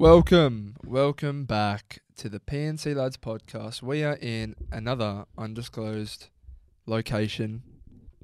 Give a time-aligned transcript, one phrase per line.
[0.00, 3.82] Welcome, welcome back to the PNC Lads podcast.
[3.82, 6.28] We are in another undisclosed
[6.86, 7.62] location,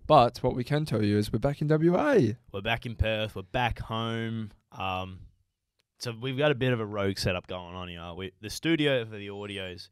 [0.06, 2.32] but what we can tell you is we're back in WA.
[2.50, 3.36] We're back in Perth.
[3.36, 4.52] We're back home.
[4.73, 5.18] Um,
[5.98, 8.15] so we've got a bit of a rogue setup going on here.
[8.16, 9.90] We, the studio for the audio's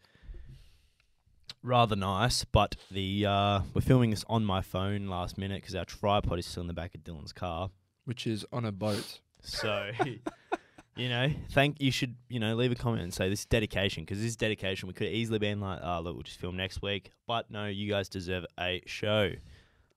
[1.62, 5.84] rather nice, but the uh, we're filming this on my phone last minute because our
[5.84, 7.68] tripod is still in the back of Dylan's car.
[8.06, 9.20] which is on a boat.
[9.42, 9.90] So,
[10.96, 14.04] you know, thank you should you know leave a comment and say this is dedication
[14.04, 14.86] because this is dedication.
[14.86, 17.66] We could have easily been like, oh look, we'll just film next week, but no,
[17.66, 19.32] you guys deserve a show.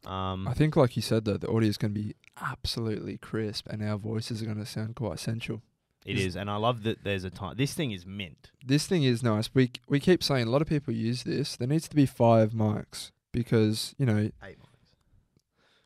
[0.05, 3.67] Um, I think, like you said, though, the audio is going to be absolutely crisp,
[3.69, 5.61] and our voices are going to sound quite sensual.
[6.05, 7.55] it is, and I love that there's a time.
[7.57, 8.51] This thing is mint.
[8.65, 9.49] This thing is nice.
[9.53, 11.57] We we keep saying a lot of people use this.
[11.57, 14.29] There needs to be five mics because you know.
[14.43, 14.57] Eight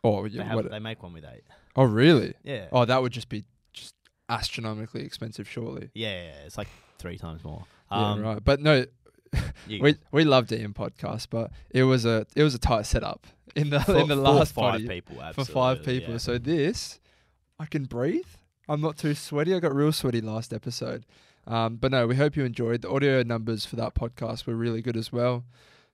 [0.04, 1.44] Oh, They, yeah, have, what, they make one with eight.
[1.76, 2.34] oh, really?
[2.44, 2.68] Yeah.
[2.72, 3.46] Oh, that would just be
[4.32, 5.90] astronomically expensive, surely.
[5.94, 7.66] Yeah, yeah, yeah, it's like three times more.
[7.92, 8.44] Yeah, Um, right.
[8.44, 8.86] But no,
[9.68, 13.28] we we loved it in podcast, but it was a it was a tight setup
[13.56, 16.14] in the for, in the for last five people, for five people.
[16.14, 16.18] yeah.
[16.18, 17.00] So this,
[17.60, 18.28] I can breathe.
[18.68, 19.54] I'm not too sweaty.
[19.54, 21.06] I got real sweaty last episode.
[21.48, 22.82] Um, but no, we hope you enjoyed.
[22.84, 25.44] The audio numbers for that podcast were really good as well.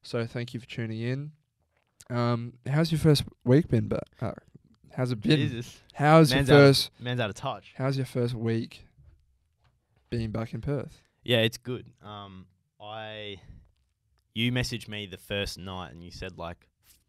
[0.03, 1.31] So thank you for tuning in.
[2.09, 3.87] Um, how's your first week been?
[3.87, 4.33] But uh,
[4.97, 5.37] how's it been?
[5.37, 6.91] Jesus, How's Man's your out of- first?
[6.99, 7.73] man's out of touch.
[7.77, 8.85] How's your first week
[10.09, 11.01] being back in Perth?
[11.23, 11.87] Yeah, it's good.
[12.03, 12.47] Um,
[12.81, 13.37] I,
[14.33, 16.67] you messaged me the first night and you said like,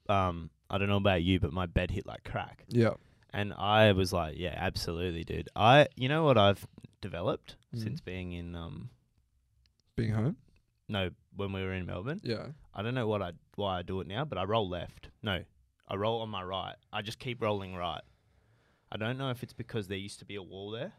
[0.08, 2.94] um, I don't know about you, but my bed hit like crack, Yeah.
[3.32, 5.48] and I was like, yeah, absolutely, dude.
[5.56, 6.66] I, you know what I've
[7.00, 7.82] developed Mhm.
[7.82, 8.90] since being in, um,
[9.96, 10.36] Being home.
[10.88, 12.20] no, when we were in Melbourne.
[12.24, 12.48] Yeah.
[12.74, 15.08] I don't know what I why I do it now, but I roll left.
[15.22, 15.42] No,
[15.88, 16.76] I roll on my right.
[16.92, 18.02] I just keep rolling right.
[18.92, 20.92] I don't know if it's because there used to be a wall there,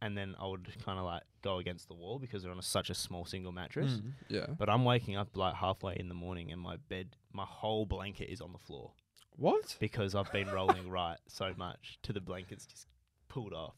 [0.00, 2.62] and then I would kind of like go against the wall because they're on a,
[2.62, 3.92] such a small single mattress.
[3.94, 4.46] Mm, yeah.
[4.58, 8.30] But I'm waking up like halfway in the morning, and my bed, my whole blanket
[8.30, 8.92] is on the floor
[9.36, 9.76] What?
[9.80, 12.86] because I've been rolling right so much to the blankets just
[13.28, 13.74] pulled off.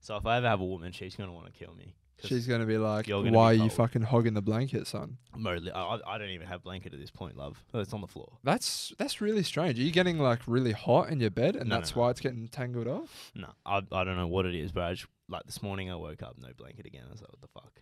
[0.00, 1.94] So if I ever have a woman, she's gonna want to kill me.
[2.24, 4.86] She's gonna be like, you're gonna "Why be are you cold." fucking hogging the blanket,
[4.86, 7.62] son?" Mostly, I, I- I don't even have blanket at this point, love.
[7.74, 8.38] It's on the floor.
[8.42, 9.78] That's that's really strange.
[9.78, 12.02] Are you getting like really hot in your bed, and No, no, that's no.
[12.02, 13.30] why it's getting tangled off?
[13.34, 15.94] No, I I don't know what it is, but I just, like this morning I
[15.94, 17.04] woke up no blanket again.
[17.08, 17.72] I was like, what the fuck?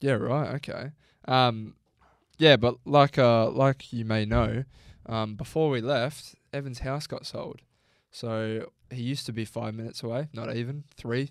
[0.00, 0.54] Yeah, right.
[0.56, 0.90] Okay.
[1.28, 1.76] Um,
[2.38, 4.64] yeah, but like uh, like you may know,
[5.06, 7.60] um, before we left, Evan's house got sold.
[8.10, 11.30] So he used to be five minutes away, not even three.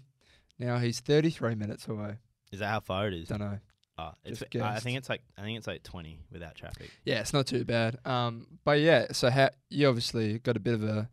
[0.62, 2.16] Now he's thirty-three minutes away.
[2.52, 3.28] Is that how far it is?
[3.30, 3.60] Don't know.
[3.98, 4.84] Ah, it's just I guessed.
[4.84, 6.90] think it's like I think it's like twenty without traffic.
[7.06, 7.98] Yeah, it's not too bad.
[8.06, 11.10] Um, but yeah, so ha- you obviously got a bit of a,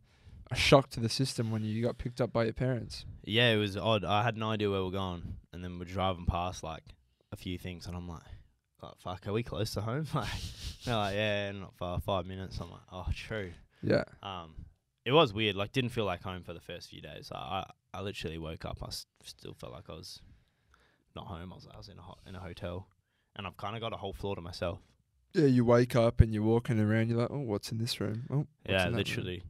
[0.50, 3.04] a shock to the system when you got picked up by your parents.
[3.24, 4.04] Yeah, it was odd.
[4.04, 6.84] I had no idea where we are going, and then we're driving past like
[7.32, 8.22] a few things, and I'm like,
[8.82, 10.28] oh, "Fuck, are we close to home?" Like,
[10.84, 14.04] they're like, "Yeah, not far, five minutes." I'm like, "Oh, true." Yeah.
[14.22, 14.54] Um,
[15.04, 15.56] it was weird.
[15.56, 17.30] Like, didn't feel like home for the first few days.
[17.32, 17.36] I
[17.94, 18.78] I, I literally woke up.
[18.82, 20.20] I s- still felt like I was
[21.16, 21.52] not home.
[21.52, 22.88] I was I was in a ho- in a hotel,
[23.36, 24.80] and I've kind of got a whole floor to myself.
[25.34, 27.08] Yeah, you wake up and you're walking around.
[27.10, 28.24] You're like, oh, what's in this room?
[28.30, 29.42] Oh, what's Yeah, in that room?" literally.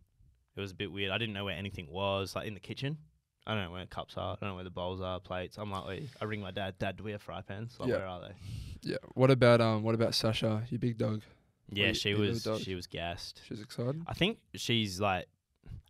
[0.57, 1.13] It was a bit weird.
[1.13, 2.35] I didn't know where anything was.
[2.35, 2.99] Like in the kitchen,
[3.47, 4.33] I don't know where cups are.
[4.33, 5.57] I don't know where the bowls are, plates.
[5.57, 6.09] I'm like, wait.
[6.21, 6.79] I ring my dad.
[6.81, 7.77] Dad, do we have fry pans?
[7.79, 7.97] Like, Yeah.
[7.99, 8.35] where are they?
[8.83, 8.97] Yeah.
[9.15, 9.83] What about um?
[9.85, 11.23] What about Sasha, your big dog?
[11.71, 12.43] Yeah, you- she you little was.
[12.43, 12.61] dog.
[12.61, 13.41] She was gassed.
[13.47, 14.03] She's excited.
[14.09, 15.27] I think she's like,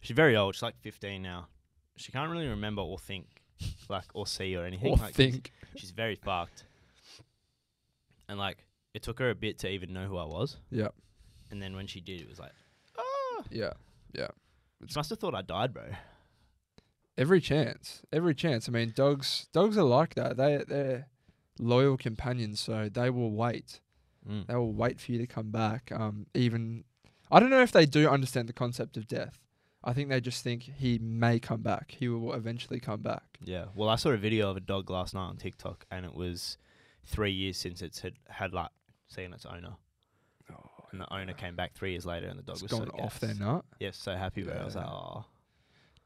[0.01, 0.55] she's very old.
[0.55, 1.49] She's like 15 now.
[1.97, 3.27] She can't really remember or think,
[3.89, 4.89] like or see or anything.
[4.93, 5.53] Or like, she's- think.
[5.77, 6.65] she's very fucked.
[8.29, 8.65] And like,
[8.95, 10.57] it took her a bit to even know who I was.
[10.71, 10.89] Yeah.
[11.51, 12.53] And then when she did, it was like,
[12.99, 13.43] ah.
[13.51, 13.73] Yeah.
[14.13, 14.29] Yeah.
[14.83, 15.85] It's She must have thought I died, bro.
[17.17, 18.03] Every chance.
[18.13, 18.69] Every chance.
[18.69, 19.49] I mean, dogs.
[19.53, 20.37] Dogs are like that.
[20.37, 21.09] They they're
[21.59, 23.81] loyal companions, so they will wait.
[24.29, 24.47] Mm.
[24.47, 25.91] They will wait for you to come back.
[25.93, 26.85] Um, even
[27.31, 29.41] I don't know if they do understand the concept of death.
[29.85, 31.95] I think they just think he may come back.
[31.99, 33.39] He will eventually come back.
[33.45, 33.67] Yeah.
[33.75, 36.59] Well, I saw a video of a dog last night on TikTok, and it was
[37.05, 38.71] three years since it's had had like
[39.07, 39.77] seen its owner,
[40.53, 42.91] oh, and the owner came back three years later, and the dog It's was gone
[42.91, 43.65] so off their nut.
[43.79, 44.55] Yes, so happy, bro.
[44.55, 45.25] I was like, oh,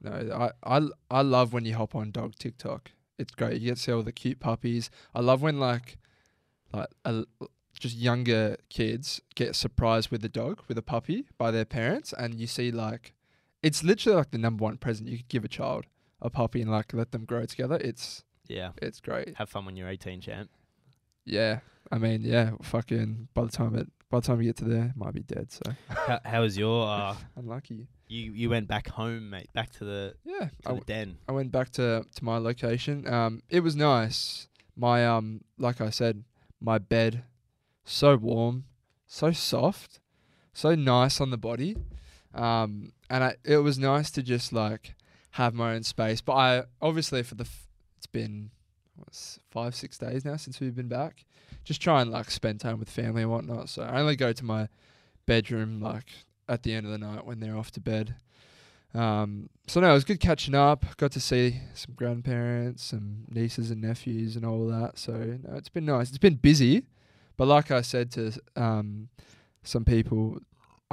[0.03, 2.91] No, I, I I love when you hop on dog TikTok.
[3.19, 3.61] It's great.
[3.61, 4.91] You get to see all the cute puppies.
[5.15, 5.99] I love when like
[6.75, 7.25] like a,
[7.79, 12.35] just younger kids get surprised with a dog with a puppy by their parents, and
[12.35, 13.15] you see like
[13.63, 15.87] it's literally like the number one present you could give a child
[16.21, 17.79] a puppy and like let them grow together.
[17.81, 18.71] It's yeah.
[18.81, 19.37] it's great.
[19.37, 20.51] Have fun when you're 18, champ.
[21.25, 21.61] Yeah.
[21.91, 22.53] I mean, yeah.
[22.63, 23.29] Fucking.
[23.35, 25.51] By the time it, by the time we get to there, might be dead.
[25.53, 26.87] So how, how was your?
[26.93, 27.87] Uh, unlucky.
[28.09, 29.49] you you went back home, mate.
[29.53, 30.49] Back to the Yeah.
[30.65, 31.19] to I, the den.
[31.29, 33.07] I went back to to my location.
[33.07, 34.49] Um, it was nice.
[34.77, 36.25] My um, like I said,
[36.61, 37.25] my bed,
[37.85, 38.65] so warm,
[39.07, 40.01] so soft,
[40.53, 41.77] so nice on the body.
[42.35, 44.95] Um, and I, it was nice to just like
[45.33, 46.23] have my own space.
[46.23, 47.69] But I obviously for the f-
[47.99, 48.51] it's been
[48.97, 51.27] what's five six days now since we've been back.
[51.63, 53.69] Just try and like spend time with family and whatnot.
[53.69, 54.69] So I only go to my
[55.27, 56.11] bedroom like
[56.49, 58.17] at the end of the night when they're off to bed.
[58.95, 60.85] Um, so no, it was good catching up.
[60.97, 64.99] Got to see some grandparents, some nieces and nephews, and all that.
[64.99, 66.09] So no, it's been nice.
[66.09, 66.85] It's been busy,
[67.37, 69.09] but like I said to um,
[69.63, 70.41] some people,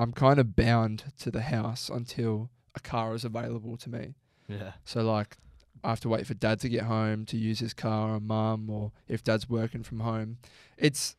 [0.01, 4.16] I'm kind of bound to the house until a car is available to me.
[4.48, 4.72] Yeah.
[4.86, 5.38] So like,
[5.84, 8.69] I have to wait for dad to get home to use his car, or mum,
[8.69, 10.38] or if dad's working from home.
[10.78, 11.16] It's,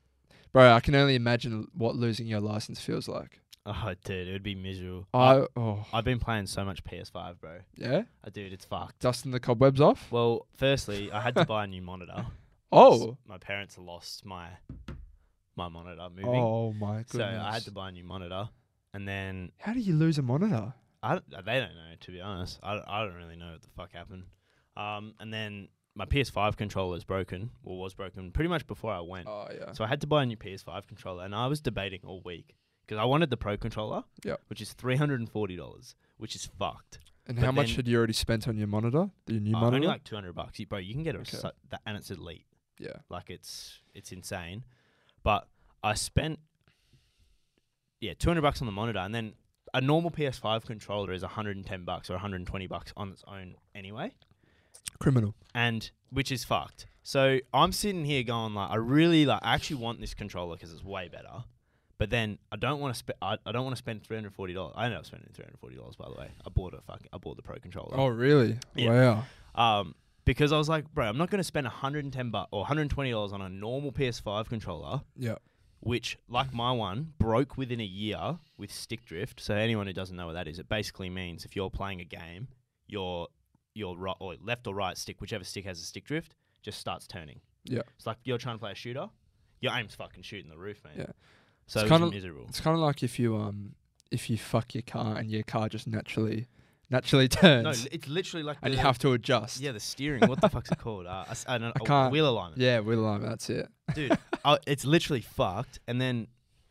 [0.52, 3.40] bro, I can only imagine what losing your license feels like.
[3.66, 5.06] Oh, dude, it would be miserable.
[5.12, 7.58] I oh I've been playing so much PS5, bro.
[7.76, 8.98] yeah, Uh, dude, it's fucked.
[9.00, 10.10] dusting the cobwebs off.
[10.10, 12.24] Well, firstly, I had to buy a new monitor.
[12.72, 14.46] Oh, my parents lost my
[15.56, 17.12] my monitor moving, oh my goodness.
[17.12, 18.48] so I had to buy a new monitor.
[18.92, 20.74] And then How do you lose a monitor?
[21.02, 22.58] I don't, they don't know to be honest.
[22.62, 24.24] I, don't- I don't really know what the fuck happened.
[24.76, 29.00] Um, and then my PS5 controller is broken, or was broken pretty much before I
[29.00, 29.26] went.
[29.28, 29.72] Oh yeah.
[29.72, 32.54] So I had to buy a new PS5 controller, and I was debating all week
[32.86, 34.40] because I wanted the Pro controller, Yep.
[34.48, 37.00] which is three hundred and forty dollars, which is fucked.
[37.26, 39.10] And but how much then- had you already spent on your monitor?
[39.26, 39.76] Your new Uh, monitor?
[39.76, 40.78] only like two hundred bucks, You- bro.
[40.78, 41.36] You can get a Okay.
[41.36, 42.46] su- that, and it's elite.
[42.78, 42.96] yeah.
[43.08, 44.64] Like it's it's insane.
[45.22, 45.48] But
[45.82, 46.38] I spent
[48.00, 49.34] yeah two hundred bucks on the monitor, and then
[49.72, 52.66] a normal PS5 controller is one hundred and ten bucks or one hundred and twenty
[52.66, 54.12] bucks on its own anyway.
[54.98, 55.34] Criminal.
[55.54, 56.86] and which is fucked.
[57.02, 60.72] So I'm sitting here going like, I really like, I actually want this controller because
[60.72, 61.44] it's way better.
[61.96, 63.16] But then I don't want to spend.
[63.22, 64.74] I, I don't want to spend three hundred forty dollars.
[64.76, 65.96] I ended up spending three hundred forty dollars.
[65.96, 67.08] By the way, I bought a fucking.
[67.12, 67.94] I bought the pro controller.
[67.98, 68.58] Oh really?
[68.74, 69.22] Yeah.
[69.54, 69.80] Wow.
[69.80, 69.94] Um,
[70.24, 72.64] because I was like, bro, I'm not going to spend hundred and ten bucks or
[72.64, 75.34] hundred and twenty dollars on a normal PS5 controller, Yeah.
[75.80, 79.40] Which, like my one, broke within a year with stick drift.
[79.40, 82.04] So anyone who doesn't know what that is, it basically means if you're playing a
[82.04, 82.48] game,
[82.86, 83.28] your
[83.74, 87.06] your right or left or right stick, whichever stick has a stick drift, just starts
[87.06, 87.40] turning.
[87.64, 87.82] Yeah.
[87.96, 89.08] It's like you're trying to play a shooter,
[89.60, 90.94] your aim's fucking shooting the roof, man.
[90.96, 91.06] Yeah.
[91.66, 92.46] So It's it's kinda- miserable.
[92.48, 93.74] It's kind of like if you um
[94.10, 96.48] if you fuck your car and your car just naturally
[96.90, 99.60] naturally turns No, it's literally like and the, you have to adjust.
[99.60, 100.26] yeah the steering.
[100.28, 101.06] What the fuck's it called?
[101.06, 102.60] Uh, a an- a can't- wheel alignment.
[102.60, 103.30] Yeah, wheel alignment.
[103.30, 103.68] That's it.
[103.94, 104.16] dude.
[104.44, 105.78] uh, it's literally fucked.
[105.86, 106.26] And then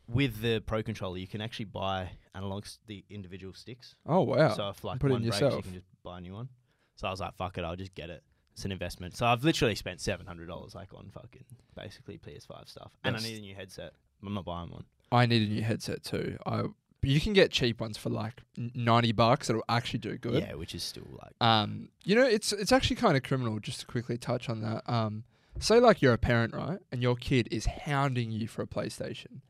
[0.08, 3.94] with the pro controller, you can actually buy analog the individual sticks.
[4.06, 4.50] Oh wow.
[4.50, 6.48] So if like put one breaks, you can just buy a new one.
[6.96, 8.22] So I was like, fuck it, I'll just get it.
[8.52, 9.16] It's an investment.
[9.16, 11.44] So I've literally spent seven hundred dollars like on fucking
[11.74, 13.92] basically PS5 stuff, and I need a new headset.
[14.22, 14.84] I'm not buying one.
[15.12, 16.36] I need a new headset too.
[16.44, 16.64] I
[17.00, 19.46] but you can get cheap ones for like ninety bucks.
[19.46, 20.42] That'll actually do good.
[20.42, 23.58] Yeah, which is still like Um, you know, it's it's actually kind of criminal.
[23.58, 24.82] Just to quickly touch on that.
[24.90, 25.24] Um,
[25.58, 29.40] say like you're a parent, right, and your kid is hounding you for a PlayStation,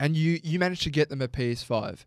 [0.00, 2.04] and you you manage to get them a PS5.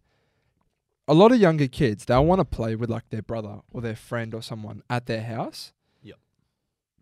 [1.07, 3.95] A lot of younger kids they'll want to play with like their brother or their
[3.95, 5.73] friend or someone at their house.
[6.03, 6.17] Yep.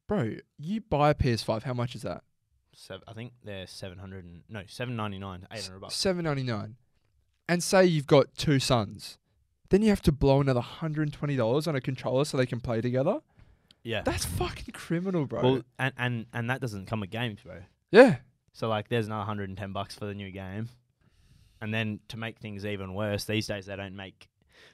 [0.07, 1.63] Bro, you buy a PS5.
[1.63, 2.23] How much is that?
[2.73, 3.03] seven.
[3.07, 5.95] I think they're seven hundred and no seven ninety nine, eight hundred bucks.
[5.95, 6.75] Seven ninety nine.
[7.49, 9.17] And say you've got two sons,
[9.69, 12.45] then you have to blow another hundred and twenty dollars on a controller so they
[12.45, 13.19] can play together.
[13.83, 14.01] Yeah.
[14.01, 15.41] That's fucking criminal, bro.
[15.41, 17.59] Well, and and and that doesn't come with games, bro.
[17.91, 18.17] yeah.
[18.53, 20.69] So like, there's another hundred and ten bucks for the new game,
[21.61, 24.27] and then to make things even worse, these days they don't make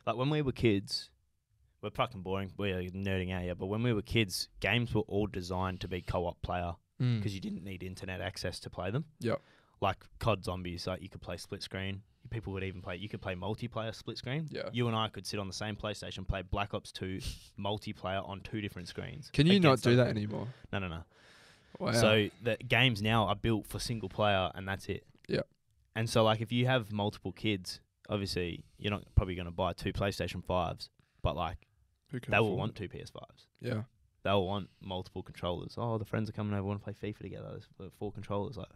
[0.07, 1.09] like when we were kids.
[1.81, 2.49] We're fucking boring.
[2.57, 6.01] We're nerding out here, but when we were kids, games were all designed to be
[6.01, 7.17] co-op player Mm.
[7.17, 9.03] because you didn't need internet access to play them.
[9.19, 9.41] Yep.
[9.81, 12.03] Like COD Zombies, like you could play split screen.
[12.29, 12.95] People would even play.
[12.95, 14.47] You could play multiplayer split screen.
[14.49, 14.69] Yeah.
[14.71, 17.19] You and I could sit on the same PlayStation, play Black Ops Two
[17.59, 19.29] multiplayer on two different screens.
[19.33, 20.47] Can you not do that anymore?
[20.71, 21.03] No, no, no.
[21.79, 21.91] Wow.
[21.91, 25.05] So the games now are built for single player, and that's it.
[25.27, 25.47] Yep.
[25.95, 29.73] And so, like, if you have multiple kids, obviously you're not probably going to buy
[29.73, 30.89] two PlayStation fives,
[31.21, 31.57] but like
[32.27, 33.47] they will want two PS fives.
[33.61, 33.83] Yeah.
[34.23, 35.75] They'll want multiple controllers.
[35.77, 37.47] Oh, the friends are coming over, want to play FIFA together.
[37.51, 38.55] There's uh, four controllers.
[38.57, 38.69] Like,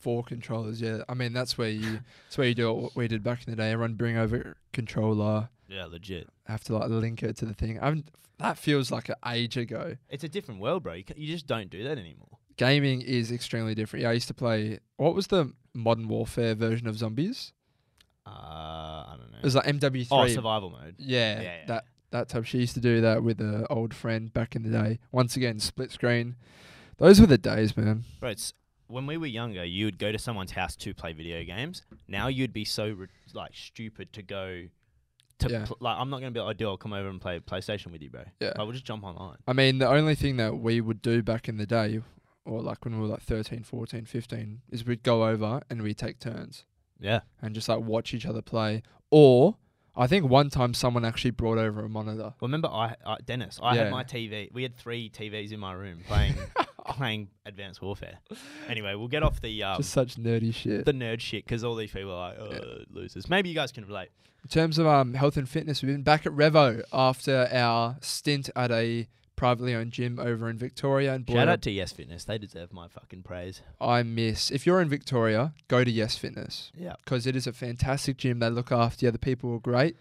[0.00, 0.80] Four controllers.
[0.80, 1.02] Yeah.
[1.08, 3.56] I mean, that's where you that's where you do what we did back in the
[3.56, 3.70] day.
[3.72, 5.48] Everyone bring over controller.
[5.68, 6.28] yeah, legit.
[6.46, 7.78] Have to like link it to the thing.
[7.80, 9.96] I haven't, that feels like an age ago.
[10.08, 10.94] It's a different world, bro.
[10.94, 12.38] You, you just don't do that anymore.
[12.56, 14.04] Gaming is extremely different.
[14.04, 14.78] Yeah, I used to play.
[14.96, 17.52] What was the Modern Warfare version of zombies?
[18.26, 19.38] Uh, I don't know.
[19.38, 20.06] It was like MW3.
[20.10, 20.94] oh, survival mode.
[20.98, 21.66] Yeah, Yeah, yeah.
[21.66, 22.44] that that type.
[22.44, 24.98] She used to do that with an old friend back in the day.
[25.12, 26.36] Once again, split screen.
[26.98, 28.04] Those were the days, man.
[28.20, 28.52] Bro, it's
[28.88, 31.82] when we were younger, you would go to someone's house to play video games.
[32.08, 34.64] Now you'd be so re- like stupid to go
[35.40, 35.64] to Yeah.
[35.66, 35.96] pl- like.
[35.98, 38.10] I'm not gonna be like, "Oh, dude, I'll come over and play PlayStation with you,
[38.10, 38.54] bro." Yeah.
[38.58, 39.36] I will just jump online.
[39.46, 42.00] I mean, the only thing that we would do back in the day,
[42.44, 45.98] or like when we were like 13, 14, 15, is we'd go over and we'd
[45.98, 46.64] take turns
[46.98, 47.20] Yeah.
[47.42, 48.82] and just like watch each other play.
[49.10, 49.58] Or
[49.98, 52.22] I think one time someone actually brought over a monitor.
[52.22, 53.82] Well, remember, I uh, Dennis, I Yeah.
[53.84, 54.50] had my TV.
[54.52, 56.36] We had three TVs in my room playing
[56.90, 58.18] playing Advanced Warfare.
[58.68, 60.84] Anyway, we'll get off the um, just such nerdy shit.
[60.84, 63.28] the nerd shit because all these people are like uh, losers.
[63.28, 64.08] Maybe you guys can relate.
[64.44, 68.48] In terms of um, health and fitness, we've been back at Revo after our stint
[68.54, 71.14] at a privately owned gym over in Victoria.
[71.14, 72.24] And boy, Shout out to Yes Fitness.
[72.24, 73.62] They deserve my fucking praise.
[73.80, 74.50] I miss.
[74.50, 76.94] If you're in Victoria, go to Yes Fitness Yeah.
[77.04, 78.40] because it is a fantastic gym.
[78.40, 79.12] They look after you.
[79.12, 79.96] The people are great.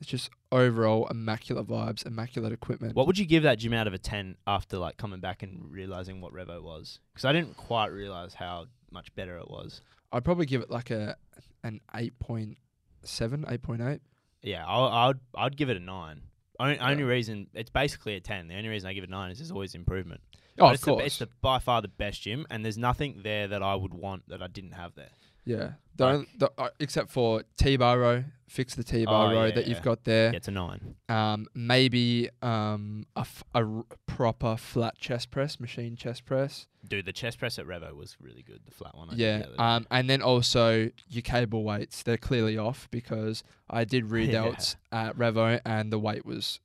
[0.00, 2.94] It's just overall immaculate vibes, immaculate equipment.
[2.94, 5.70] What would you give that gym out of a 10 after like coming back and
[5.72, 7.00] realizing what Revo was?
[7.12, 9.80] Because I didn't quite realize how much better it was.
[10.12, 11.16] I'd probably give it like a
[11.64, 12.56] an 8.7,
[13.04, 14.00] 8.8.
[14.42, 16.22] Yeah, I, I'd I'd give it a nine.
[16.60, 16.90] Only, Yeah.
[16.90, 18.48] only reason it's basically a ten.
[18.48, 20.20] The only reason I give it nine is there's always improvement.
[20.34, 21.04] Oh, But of it's the, course.
[21.06, 24.28] it's the by far the best gym, and there's nothing there that I would want
[24.28, 25.10] that I didn't have there.
[25.48, 25.70] Yeah.
[25.96, 29.66] The, like- the, uh, except for T-bar row, fix the T-bar Oh, row yeah, that
[29.66, 29.74] yeah.
[29.74, 30.32] you've got there.
[30.32, 30.94] It's a nine.
[31.08, 36.68] Um, maybe um, a, f- a r- proper flat chest press, machine chest press.
[36.88, 38.60] Dude, the chest press at Revo was really good.
[38.64, 39.10] The flat one.
[39.10, 39.42] I yeah.
[39.58, 42.04] Um, and then also your cable weights.
[42.04, 44.54] They're clearly off because I did read Yeah.
[44.92, 46.60] at Revo and the weight was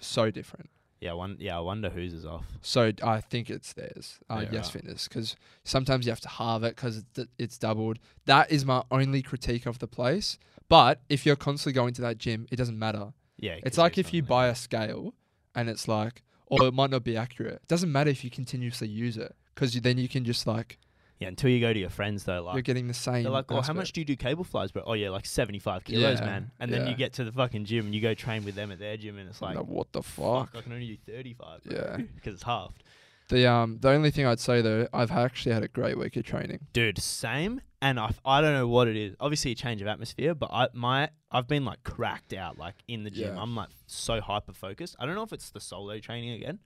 [0.00, 0.70] so different.
[1.00, 1.36] Yeah, one.
[1.38, 2.44] Yeah, I wonder whose is off.
[2.62, 4.18] So I think it's theirs.
[4.28, 4.72] Uh, Yeah, yes, right.
[4.82, 7.98] Fitness, because sometimes you have to halve it because it's, it's doubled.
[8.26, 10.38] That is my only critique of the place.
[10.68, 13.12] But if you're constantly going to that gym, it doesn't matter.
[13.38, 15.14] Yeah, 'cause It's like if you buy a scale
[15.54, 17.54] and it's like, or it might not be accurate.
[17.62, 20.78] It doesn't matter if you continuously use it because then you can just like
[21.18, 23.24] Yeah, until you go to your friends though, like you're getting the same.
[23.24, 23.76] They're like, oh, how aspect.
[23.76, 24.84] much do you do cable flies, bro?
[24.86, 26.50] Oh, yeah, like 75 kilos, Yeah, man.
[26.60, 26.90] And then yeah.
[26.90, 29.18] you get to the fucking gym and you go train with them at their gym
[29.18, 30.56] and it's like, what the fuck, fuck?
[30.56, 31.60] I can only do 35.
[31.64, 31.96] Yeah.
[32.14, 32.84] Because it's halved.
[33.28, 36.24] The um the only thing I'd say though, I've actually had a great week of
[36.24, 36.60] training.
[36.72, 37.60] Dude, same.
[37.82, 39.14] And I, I don't know what it is.
[39.20, 43.04] Obviously, a change of atmosphere, but I my I've been like cracked out, like in
[43.04, 43.34] the gym.
[43.34, 43.42] Yeah.
[43.42, 44.96] I'm like so hyper focused.
[44.98, 46.58] I don't know if it's the solo training again.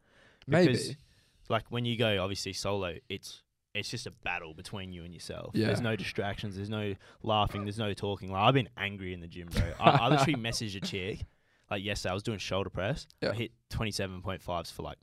[0.47, 0.73] Maybe.
[0.73, 0.97] Because,
[1.49, 3.43] like when you go obviously solo, it's
[3.75, 5.53] it's just a battle between you and yourself.
[5.55, 5.69] Yeah.
[5.69, 6.57] There's no distractions.
[6.57, 7.65] There's no laughing.
[7.65, 8.31] There's no talking.
[8.31, 9.63] Like I've been angry in the gym, bro.
[9.81, 11.25] I, I literally messaged a chick
[11.71, 12.11] like yesterday.
[12.11, 13.07] I was doing shoulder press.
[13.23, 13.31] Yeah.
[13.31, 14.99] I hit 27.5s for like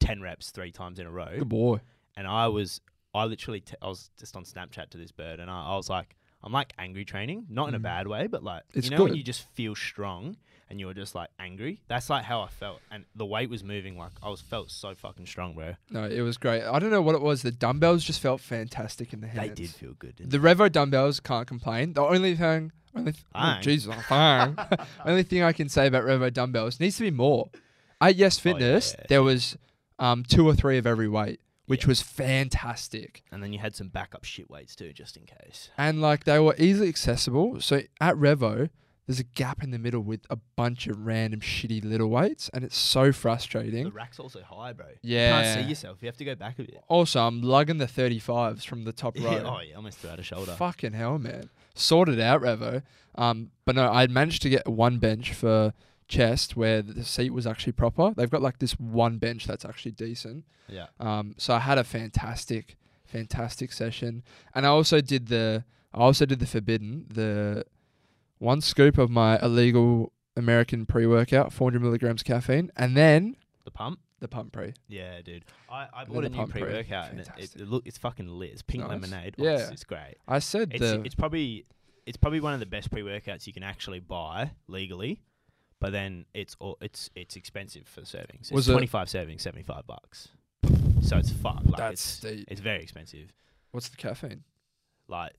[0.00, 1.80] 10 reps three times in a row, Good boy.
[2.16, 2.80] and I was
[3.14, 5.88] I literally t- I was just on Snapchat to this bird, and I, I was
[5.88, 6.16] like.
[6.46, 7.84] I'm like angry training, not in a Mm.
[7.84, 10.36] bad way, but like It's you know when you just feel strong
[10.74, 11.80] and you were just like angry.
[11.86, 13.96] That's like how I felt, and the weight was moving.
[13.96, 15.74] Like I was felt so fucking strong, bro.
[15.88, 16.64] No, it was great.
[16.64, 17.42] I don't know what it was.
[17.42, 19.48] The dumbbells just felt fantastic in the hands.
[19.50, 20.16] They did feel good.
[20.16, 21.92] Didn't The Revo dumbbells can't complain.
[21.92, 23.94] The only thing, only th- oh, Jesus,
[25.04, 27.50] only thing I can say about Revo dumbbells needs to be more.
[28.00, 29.06] At Yes Oh, Fitness, yeah.
[29.08, 29.56] there was
[30.00, 31.88] um, two or three of every weight, which Yeah.
[31.88, 33.22] was fantastic.
[33.32, 35.70] And then you had some backup shit weights too, just in case.
[35.78, 37.60] And like they were easily accessible.
[37.60, 38.70] So at Revo,
[39.06, 42.64] there's a gap in the middle with a bunch of random shitty little weights, and
[42.64, 43.84] it's so frustrating.
[43.84, 44.86] The rack's also high, bro.
[45.02, 45.38] Yeah.
[45.38, 45.98] You can't see yourself.
[46.00, 46.82] You have to go back a bit.
[46.88, 49.42] Also, I'm lugging the 35s from the top row.
[49.44, 50.52] Oh, yeah, almost threw out a shoulder.
[50.52, 51.50] Fucking hell, man.
[51.74, 52.82] Sorted out, Revo.
[53.16, 55.74] Um, but no, I managed to get one bench for
[56.08, 58.12] chest where the seat was actually proper.
[58.16, 60.44] They've got like this one bench that's actually decent.
[60.68, 60.86] Yeah.
[60.98, 64.22] Um, so I had a fantastic, fantastic session,
[64.54, 67.64] and I also did the, I also did the forbidden, the
[68.38, 74.00] one scoop of my illegal American pre-workout, 400 milligrams caffeine, and then The pump?
[74.20, 74.72] the pump pre.
[74.88, 75.44] Yeah, dude.
[75.68, 76.62] I, I then bought the a new pump pre.
[76.62, 77.60] pre workout and it, it, Fantastic.
[77.62, 78.50] it look it's fucking lit.
[78.52, 78.90] It's pink Nice.
[78.90, 79.34] lemonade.
[79.38, 79.50] Yeah.
[79.50, 80.14] Oh, it's, it's great.
[80.26, 81.66] I said It's the it's probably
[82.06, 85.20] it's probably one of the best pre workouts you can actually buy legally.
[85.80, 88.50] But then it's all it's it's expensive for servings.
[88.50, 90.28] Was it's it- twenty five servings, seventy five bucks.
[91.02, 91.66] So it's fucked.
[91.66, 92.48] Like that's it's steep.
[92.50, 93.30] it's very expensive.
[93.72, 94.44] What's the caffeine?
[95.06, 95.32] Like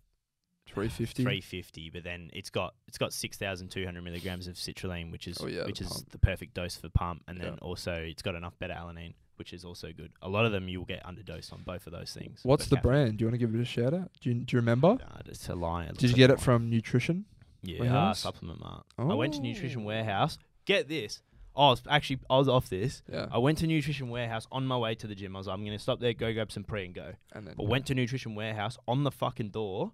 [0.68, 1.24] 350.
[1.24, 5.12] three fifty, but then it's got it's got six thousand two hundred milligrams of citrulline,
[5.12, 6.10] which is Oh, yeah, the which is pump.
[6.12, 7.60] the perfect dose for pump, and then Yeah.
[7.62, 10.12] also it's got enough beta alanine, which is also good.
[10.22, 12.40] A lot of them you'll get underdosed on both of those things.
[12.44, 13.18] What's the caffeine- brand?
[13.18, 14.12] Do you want to give it a shout out?
[14.22, 14.98] Do you, do you remember?
[15.00, 15.88] Nah, it's a lie.
[15.98, 17.26] Did you get it from Nutrition?
[17.62, 18.20] Yeah, Warehouse?
[18.20, 18.86] supplement mart.
[18.98, 19.86] I went to Nutrition Oh.
[19.86, 20.38] Warehouse.
[20.66, 21.22] Get this.
[21.58, 23.02] I was actually I was off this.
[23.10, 23.28] Yeah.
[23.32, 25.36] I went to Nutrition Warehouse on my way to the gym.
[25.36, 27.14] I was like, I'm gonna stop there, go grab some pre and go.
[27.32, 29.94] And then But went to Nutrition Warehouse on the fucking door.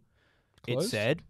[0.67, 1.21] It said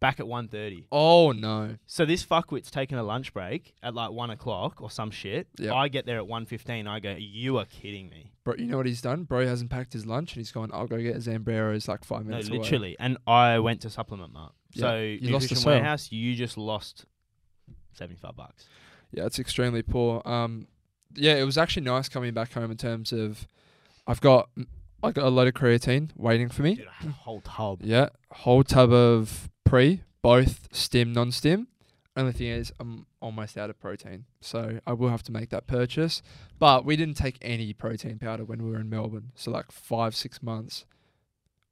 [0.00, 0.84] back at 1.30.
[0.92, 1.76] Oh no.
[1.86, 5.48] So this fuckwit's taking a lunch break at like one o'clock or some shit.
[5.58, 5.72] Yep.
[5.72, 6.86] I get there at 1.15.
[6.86, 8.32] I go, you are kidding me.
[8.44, 9.24] Bro, you know what he's done?
[9.24, 12.30] Bro hasn't packed his lunch and he's gone, I'll go get Zambreros like five No,
[12.30, 12.58] minutes away.
[12.58, 12.96] literally.
[13.00, 14.52] And I went to supplement mart.
[14.72, 17.06] Yeah, So you lost the warehouse, you just lost
[17.94, 18.66] 75 bucks.
[19.12, 20.20] Yeah, it's extremely poor.
[20.24, 20.66] Um,
[21.14, 23.48] yeah, it was actually nice coming back home in terms of
[24.06, 24.50] I've got
[25.02, 26.74] I got a load of creatine waiting for me.
[26.76, 27.80] Dude, a whole tub.
[27.82, 31.68] Yeah, whole tub of pre, both stim, non-stim.
[32.16, 35.66] Only thing is, I'm almost out of protein, so I will have to make that
[35.66, 36.22] purchase.
[36.58, 40.16] But we didn't take any protein powder when we were in Melbourne, so like five,
[40.16, 40.86] six months,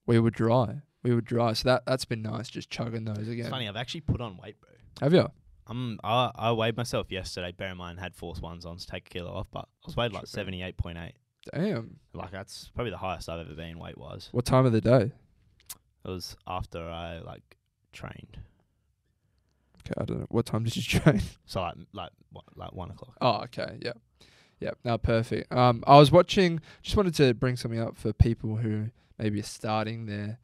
[0.07, 0.83] we were dry.
[1.02, 3.50] We were dry, so that that's been nice, just chugging those It's again.
[3.50, 4.71] funny, I've actually put on weight, bro.
[5.00, 5.31] Have you?
[5.66, 7.52] I'm, I, I weighed myself yesterday.
[7.52, 9.97] Bear in mind, had force ones on to take a kilo off, but I was
[9.97, 11.12] weighed like 78.8.
[11.53, 11.99] Damn.
[12.13, 14.29] Like, that's probably the highest I've ever been weight wise.
[14.33, 15.13] What time of the day?
[16.05, 17.57] It was after I, like,
[17.93, 18.39] trained.
[19.81, 20.27] Okay, I don't know.
[20.31, 21.21] What time did you train?
[21.45, 23.17] So, like, like, what, like one o'clock.
[23.21, 23.79] Oh, okay.
[23.83, 23.93] Yeah.
[24.61, 24.71] Yeah.
[24.85, 25.53] Now, perfect.
[25.53, 26.61] Um, I was watching.
[26.83, 30.39] Just wanted to bring something up for people who maybe are starting their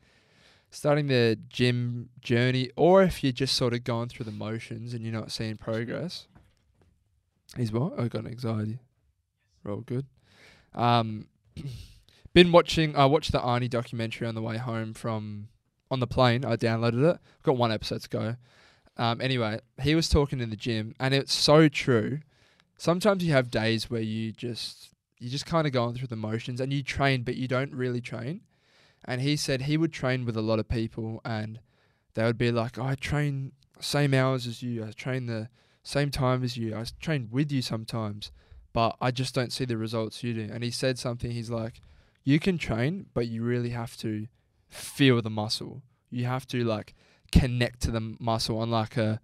[0.70, 5.02] starting their gym journey, or if you're just sort of going through the motions and
[5.02, 6.26] you're not seeing progress.
[7.56, 7.98] He's what?
[7.98, 8.78] I got anxiety.
[9.64, 10.06] Roll good.
[10.74, 11.26] Um,
[12.32, 12.96] been watching.
[12.96, 15.48] I watched the Arnie documentary on the way home from
[15.90, 16.44] on the plane.
[16.44, 17.20] I downloaded it.
[17.42, 18.36] got one episode to go.
[18.96, 22.20] Um, anyway, he was talking in the gym, and it's so true.
[22.76, 26.60] Sometimes you have days where you just you just kind of going through the motions,
[26.60, 28.42] and you train, but you don't really train.
[29.04, 31.60] And he said he would train with a lot of people, and
[32.14, 34.84] they would be like, oh, "I train same hours as you.
[34.84, 35.48] I train the
[35.82, 36.76] same time as you.
[36.76, 38.30] I train with you sometimes,
[38.72, 41.30] but I just don't see the results you do." And he said something.
[41.30, 41.80] He's like,
[42.24, 44.28] "You can train, but you really have to
[44.68, 45.82] feel the muscle.
[46.10, 46.94] You have to like
[47.32, 49.20] connect to the muscle on like a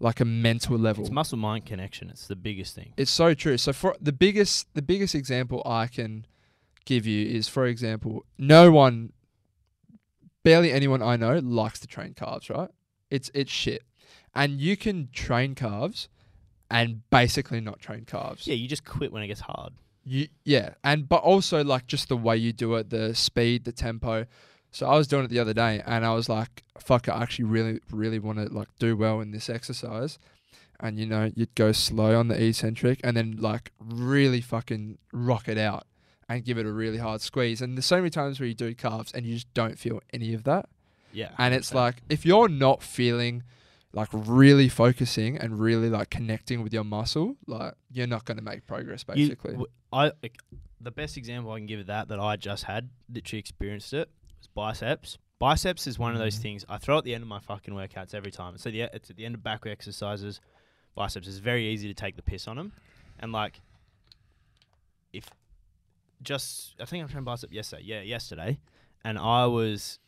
[0.00, 2.10] like a mental level." It's muscle mind connection.
[2.10, 2.92] It's the biggest thing.
[2.96, 3.58] It's so true.
[3.58, 6.26] So for the biggest the biggest example I can
[6.84, 9.12] give you is for example, no one
[10.42, 12.70] barely anyone I know likes to train calves, right?
[13.10, 13.82] It's it's shit.
[14.34, 16.08] And you can train calves
[16.70, 18.46] and basically not train calves.
[18.46, 19.72] Yeah, you just quit when it gets hard.
[20.04, 23.72] You, yeah, and but also like just the way you do it, the speed, the
[23.72, 24.26] tempo.
[24.70, 27.08] So I was doing it the other day, and I was like, "Fuck!
[27.08, 30.18] I actually really, really want to like do well in this exercise."
[30.80, 35.48] And you know, you'd go slow on the eccentric, and then like really fucking rock
[35.48, 35.86] it out,
[36.28, 37.62] and give it a really hard squeeze.
[37.62, 40.34] And there's so many times where you do calves, and you just don't feel any
[40.34, 40.68] of that.
[41.14, 41.30] Yeah.
[41.38, 41.74] And it's 100%.
[41.74, 43.44] like if you're not feeling
[43.94, 48.42] like really focusing and really like connecting with your muscle, like you're not going to
[48.42, 49.04] make progress.
[49.08, 50.38] You- Basically, w- I like,
[50.80, 54.10] the best example I can give of that that I just had, literally experienced it,
[54.38, 55.16] was biceps.
[55.38, 56.42] Biceps is one of those Mhm.
[56.42, 58.56] things I throw at the end of my fucking workouts every time.
[58.58, 60.40] So the it's at the end of back exercises.
[60.94, 62.72] Biceps is very easy to take the piss on them,
[63.18, 63.60] and like,
[65.12, 65.28] if
[66.22, 67.82] just I think I'm trained bicep yesterday.
[67.84, 68.58] Yeah, yesterday,
[69.04, 69.98] and I was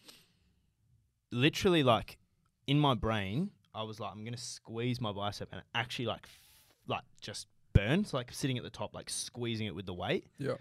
[1.30, 2.18] literally like
[2.66, 6.40] in my brain, I was like, I'm gonna squeeze my bicep and actually like, f-
[6.88, 8.04] like just burn.
[8.04, 10.26] So like sitting at the top, like squeezing it with the weight.
[10.38, 10.54] Yeah.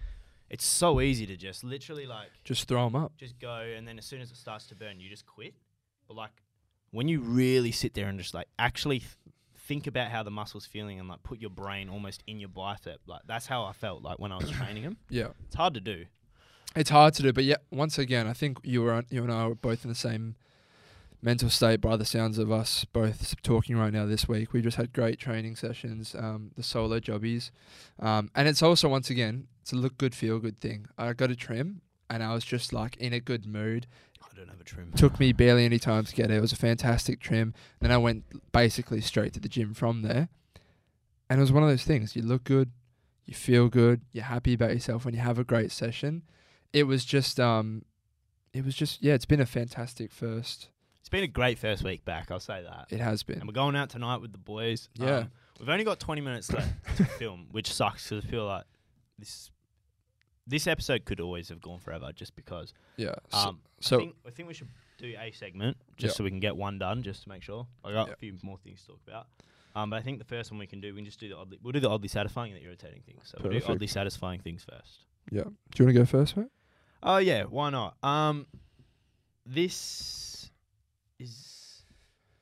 [0.49, 3.13] It's so easy to just literally like just throw them up.
[3.17, 5.53] just go, and then as soon as it starts to burn, you just quit.
[6.07, 6.31] But like
[6.91, 9.09] when you really sit there and just like actually th-
[9.67, 12.99] think about how the muscle's feeling and like put your brain almost in your bicep,
[13.07, 14.97] like that's how I felt like when I was training them.
[15.09, 15.29] Yeah.
[15.47, 16.05] It's hard to do.
[16.75, 19.47] It's hard to do, but yeah, once again, I think you were you and I
[19.47, 20.35] were both in the same
[21.25, 24.53] mental state by the sounds of us both talking right now this week.
[24.53, 27.51] We just had great training sessions, um, the solo jobbies.
[27.99, 30.85] Um, and it's also once again, it's a look good, feel good thing.
[30.99, 33.87] I got a trim and I was just like in a good mood.
[34.21, 34.91] I don't have a trim.
[34.95, 36.37] Took me barely any time to get it.
[36.37, 37.55] It was a fantastic trim.
[37.79, 40.29] Then I went basically straight to the gym from there.
[41.27, 42.15] And it was one of those things.
[42.15, 42.69] You look good,
[43.25, 46.21] you feel good, you're happy about yourself when you have a great session.
[46.71, 47.83] It was just um
[48.53, 50.69] it was just yeah, it's been a fantastic first.
[51.05, 52.31] It's been a great first week back.
[52.31, 52.87] I'll say that.
[52.89, 53.37] It has been.
[53.37, 54.89] And we're going out tonight with the boys.
[54.95, 55.17] Yeah.
[55.17, 58.63] Um, we've only got 20 minutes left to film, which sucks because I feel like
[59.19, 59.51] this
[60.47, 62.73] this episode could always have gone forever just because.
[62.97, 63.13] Yeah.
[63.29, 66.17] So, Um, so I, think, I think we should do a segment just Yeah.
[66.17, 67.67] so we can get one done, just to make sure.
[67.83, 68.13] I got Yeah.
[68.13, 69.27] a few more things to talk about.
[69.75, 71.37] Um, but I think the first one we can do, we can just do the
[71.37, 73.27] oddly, we'll do the oddly satisfying and the irritating things.
[73.27, 73.69] So we'll do Perfect.
[73.69, 75.01] oddly satisfying things first.
[75.31, 75.43] yeah.
[75.43, 76.47] Do you want to go first, mate?
[77.03, 77.95] Oh yeah, why not?
[78.03, 78.47] Um,
[79.45, 80.44] this
[81.19, 81.83] is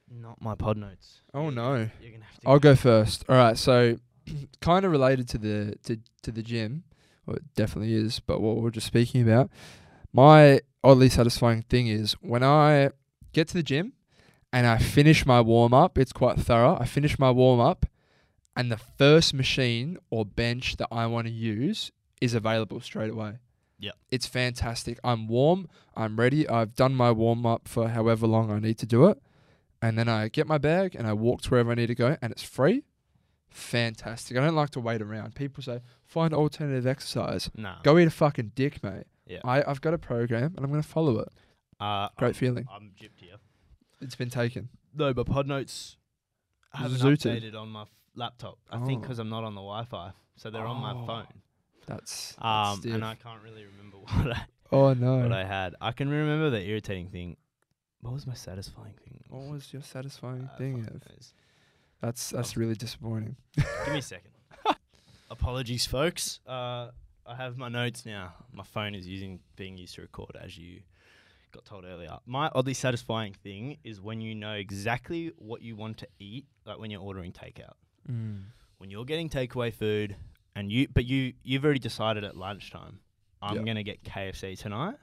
[0.10, 1.22] not my pod notes.
[1.34, 1.90] Oh no.
[2.02, 2.50] You're gonna have to.
[2.50, 3.26] I'll go first.
[3.30, 3.98] All right, so
[4.62, 6.84] kind of related to the to to the gym,
[7.26, 8.20] well, it definitely is.
[8.20, 9.50] But what we're just speaking about,
[10.12, 12.92] my oddly satisfying thing is when I
[13.34, 13.94] get to the gym,
[14.52, 15.98] and I finish my warm up.
[15.98, 16.78] It's quite thorough.
[16.80, 17.86] I finish my warm up,
[18.56, 23.40] and the first machine or bench that I want to use is available straight away.
[23.84, 23.96] Yep.
[24.12, 24.98] It's fantastic.
[25.04, 25.68] I'm warm.
[25.96, 26.48] I'm ready.
[26.48, 29.22] I've done my warm up for however long I need to do it.
[29.82, 32.16] And then I get my bag and I walk to wherever I need to go
[32.22, 32.84] and it's free.
[33.50, 34.38] Fantastic.
[34.38, 35.36] I don't like to wait around.
[35.36, 37.50] People say, find alternative exercise.
[37.56, 37.76] Nah.
[37.84, 39.04] Go eat a fucking dick, mate.
[39.28, 39.40] Yeah.
[39.44, 41.30] I, I've got a program and I'm going to follow it.
[41.80, 42.68] Uh, Great I'm, feeling.
[42.74, 43.36] I'm gypped here.
[44.02, 44.70] It's been taken.
[44.96, 45.98] No, but pod notes
[46.74, 47.42] haven't Zooted.
[47.42, 48.58] updated on my f- laptop.
[48.72, 49.02] I think Oh.
[49.02, 51.28] because I'm not on the Wi-Fi, so they're on my Oh, phone.
[51.86, 52.94] That's, that's Um, stiff.
[52.94, 55.18] and I can't really remember what I oh no.
[55.18, 55.76] what I had.
[55.82, 57.38] I can remember the irritating thing.
[58.02, 59.24] What was my satisfying thing?
[59.30, 60.84] what was your satisfying Uh, thing?
[60.84, 61.02] fuck Ev?
[61.10, 61.34] knows.
[62.02, 63.36] That's that's really disappointing.
[63.56, 64.32] Give me a second.
[65.30, 66.40] Apologies, folks.
[66.46, 66.90] Uh,
[67.26, 68.34] I have my notes now.
[68.52, 70.82] My phone is using being used to record, as you
[71.54, 72.18] got told earlier.
[72.26, 76.78] My oddly satisfying thing is when you know exactly what you want to eat, like
[76.80, 77.74] when you're ordering takeout.
[78.12, 78.42] Mm.
[78.80, 80.16] When you're getting takeaway food,
[80.56, 83.00] and you, but you, you've already decided at lunchtime,
[83.42, 83.66] I'm Yep.
[83.66, 84.96] gonna get KFC tonight.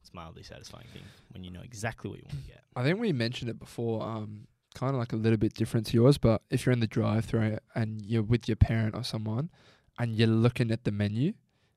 [0.00, 2.62] It's mildly satisfying thing when you know exactly what you want to get.
[2.76, 4.02] I think we mentioned it before.
[4.02, 6.86] Um, kind of like a little bit different to yours, but if you're in the
[6.86, 9.50] drive-through and you're with your parent or someone,
[9.98, 11.32] and you're looking at the menu,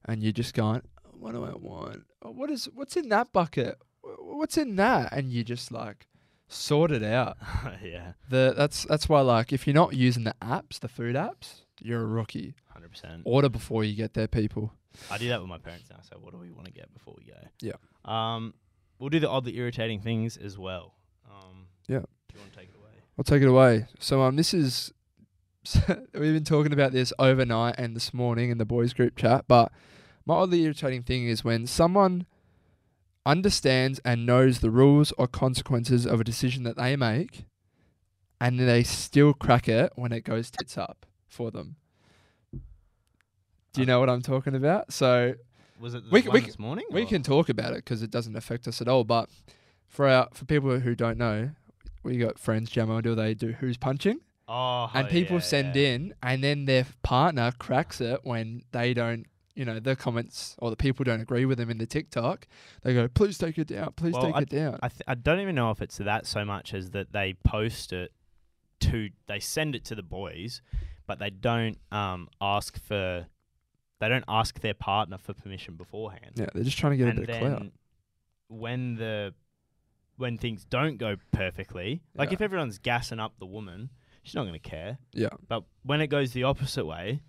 [0.05, 2.03] and you're just going, "What do I want?
[2.21, 3.77] What is what's in that bucket?
[4.19, 6.07] What's in that?" And you're just like
[6.53, 7.37] sort it out.
[7.83, 11.61] yeah, The that's that's why like if you're not using the apps, the food apps,
[11.81, 12.53] you're a rookie.
[12.73, 13.21] hundred percent.
[13.25, 14.73] Order before you get there, people.
[15.09, 15.99] I do that with my parents now.
[16.01, 17.37] So what do we want to get before we go?
[17.61, 17.73] Yeah.
[18.03, 18.53] Um,
[18.99, 20.95] we'll do the oddly irritating things as well.
[21.29, 21.99] Um, Yeah.
[21.99, 22.91] Do you want to take it away?
[23.17, 23.85] I'll take it away.
[23.99, 24.91] So um, this is
[25.87, 29.45] we've been talking about this overnight and this morning in the boys group chat.
[29.47, 29.71] But
[30.25, 32.25] my oddly irritating thing is when someone
[33.25, 37.45] understands and knows the rules or consequences of a decision that they make,
[38.39, 41.75] and they still crack it when it goes tits up for them.
[43.73, 44.91] Do you know what I'm talking about?
[44.91, 45.35] So
[45.79, 46.85] Was it We we this morning?
[46.91, 49.03] we or- can talk about it because it doesn't affect us at all.
[49.03, 49.29] But
[49.87, 51.51] for our for people who don't know,
[52.03, 52.69] we got friends.
[52.71, 54.19] Jamo, do they do who's punching?
[54.47, 55.89] Oh, and people yeah, send yeah.
[55.89, 59.25] in, and then their partner cracks it when they don't.
[59.55, 62.47] You know, the comments or the people don't agree with them in the TikTok.
[62.83, 63.91] They go, "Please take it down.
[63.97, 66.45] Please Well, take it down." I th- I don't even know if it's that so
[66.45, 68.13] much as that they post it
[68.81, 70.61] to they send it to the boys,
[71.05, 73.27] but they don't um ask for
[73.99, 76.31] they don't ask their partner for permission beforehand.
[76.35, 77.71] yeah, they're just trying to get and a bit of clout.
[78.47, 79.33] when the
[80.17, 82.33] when things don't go perfectly, like Yeah.
[82.35, 83.89] if everyone's gassing up the woman,
[84.23, 84.97] she's not going to care.
[85.13, 87.21] Yeah, But when it goes the opposite way,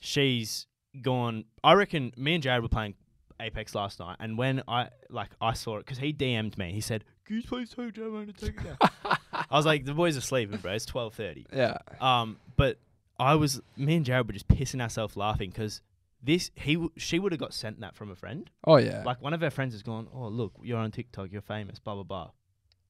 [0.00, 0.66] she's
[1.02, 1.44] gone.
[1.62, 2.94] I reckon me and Jared were playing
[3.40, 6.80] Apex last night, and when I like I saw it because he DM'd me, he
[6.80, 8.90] said, "Can you please tell Joe to take it down?"
[9.32, 10.72] I was like, "The boys are sleeping, bro.
[10.72, 11.46] It's twelve thirty.
[11.52, 12.78] yeah, Um, but
[13.18, 15.82] I was me and Jared were just pissing ourselves laughing because
[16.22, 18.50] this he w- she would have got sent that from a friend.
[18.64, 19.02] oh yeah.
[19.04, 21.94] Like one of her friends has gone, "Oh look, you're on TikTok, you're famous, blah
[21.94, 22.30] blah blah,"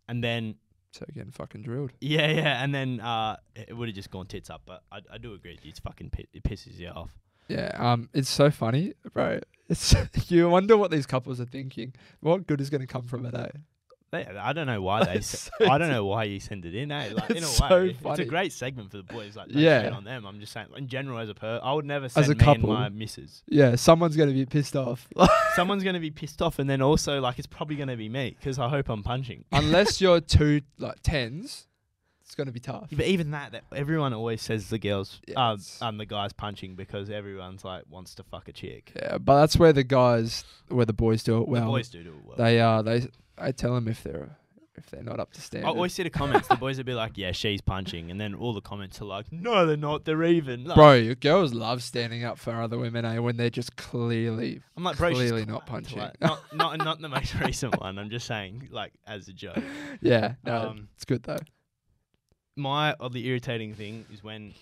[0.08, 0.54] and then
[0.92, 1.92] so getting fucking drilled.
[2.00, 4.62] yeah, yeah, and then uh, it would have just gone tits up.
[4.64, 7.10] But I, I do agree, it's fucking pi- it pisses you off.
[7.48, 9.40] Yeah, um, it's so funny, bro.
[9.68, 9.94] It's
[10.30, 11.94] you wonder what these couples are thinking.
[12.20, 13.48] What good is going to come from it, eh?
[14.10, 15.20] They, I don't know why they.
[15.20, 16.90] So I don't know why you send it in.
[16.90, 17.10] Eh?
[17.14, 18.22] Like in a way, It's so it's funny.
[18.22, 19.36] a great segment for the boys.
[19.36, 19.82] Like no Yeah.
[19.82, 20.24] shit on them.
[20.26, 22.70] I'm just saying, in general, as a per, I would never send a me couple.
[22.72, 23.42] and my missus.
[23.48, 25.06] Yeah, someone's going to be pissed off.
[25.56, 28.60] Someone's gonna be pissed off, and then also like it's probably gonna be me because
[28.60, 29.44] I hope I'm punching.
[29.50, 31.66] Unless you're two like tens,
[32.28, 32.88] it's going to be tough.
[32.92, 36.74] But even that, that everyone always says the girls, Yeah, uh, um, the guys punching
[36.74, 38.92] because everyone's like wants to fuck a chick.
[38.94, 41.62] Yeah, but that's where the guys, where the boys do it well.
[41.62, 42.36] the boys do do it well.
[42.36, 44.36] They uh, they I tell them if they're
[44.76, 45.64] if they're not up to stand.
[45.64, 46.48] I always see the comments.
[46.48, 49.32] the boys would be like, "Yeah, she's punching," and then all the comments are like,
[49.32, 50.04] "No, they're not.
[50.04, 53.18] They're even." Like, Bro, your girls love standing up for other women, eh?
[53.20, 55.98] When they're just clearly, I'm like, bro, clearly not punching.
[55.98, 57.98] like, not, not, not the most recent one.
[57.98, 59.58] I'm just saying, like, as a joke.
[60.02, 61.38] yeah, no, Um, it's good though.
[62.58, 64.52] My oddly irritating thing is when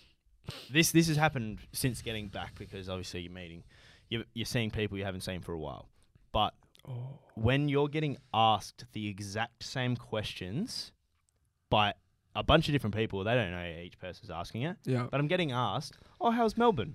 [0.71, 3.65] this this has happened since getting back because obviously you're meeting,
[4.09, 5.89] you're, you're seeing people you haven't seen for a while,
[6.33, 6.55] but
[6.89, 10.93] Oh, when you're getting asked the exact same questions
[11.69, 11.95] by
[12.37, 14.77] a bunch of different people, they don't know each person's asking it.
[14.85, 16.95] yeah, But I'm getting asked, "Oh, how's Melbourne?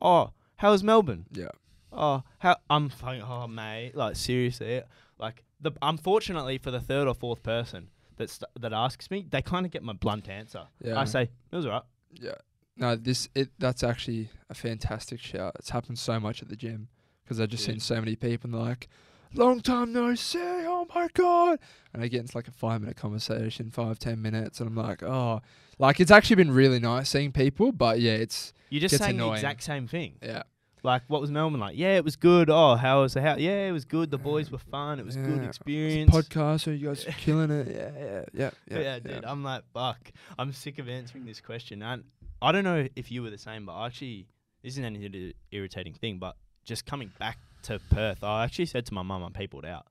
[0.00, 1.26] Oh, how's Melbourne?
[1.30, 1.50] yeah,
[1.92, 4.82] Oh, how I'm fucking, oh mate, like seriously,
[5.18, 9.42] like the unfortunately for the third or fourth person that st- that asks me, they
[9.42, 10.64] kind of get my blunt answer.
[10.82, 10.98] yeah.
[10.98, 12.34] I say, "It was alright." Yeah.
[12.76, 15.52] No, this it that's actually a fantastic shout.
[15.58, 16.88] It's happened so much at the gym
[17.24, 17.74] because I've just Yeah.
[17.74, 18.88] seen so many people and they're like,
[19.32, 21.58] "Long time no see, I'm my god,
[21.92, 25.02] and I get into like a five minute conversation, five ten minutes, and I'm like,
[25.02, 25.40] oh,
[25.78, 29.30] like it's actually been really nice seeing people, but yeah, it's You're just saying annoying.
[29.32, 30.14] the exact same thing.
[30.22, 30.42] yeah,
[30.84, 31.76] Like, what was Melbourne like?
[31.78, 32.50] Yeah, it was good.
[32.50, 33.38] Oh, how was the house?
[33.40, 34.10] Yeah, it was good.
[34.10, 35.00] The boys were fun.
[35.00, 36.10] It was good experience.
[36.12, 39.24] podcast, you guys killing it, yeah, yeah, yeah, yeah, yeah, dude.
[39.24, 40.12] I'm like, fuck.
[40.38, 41.82] I'm sick of answering this question.
[41.82, 42.04] And
[42.42, 44.26] I don't know if you were the same, but I actually,
[44.62, 48.84] this isn't anything to irritating thing, but just coming back to Perth, I actually said
[48.84, 49.86] to my mum, I'm peopled out.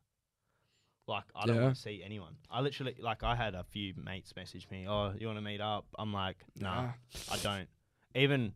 [1.07, 1.63] Like, I don't Yeah.
[1.63, 2.35] want to see anyone.
[2.51, 5.59] I literally, like, I had a few mates message me, oh, you want to meet
[5.59, 5.85] up?
[5.97, 6.89] I'm like, nah,
[7.31, 7.67] I don't.
[8.15, 8.53] Even,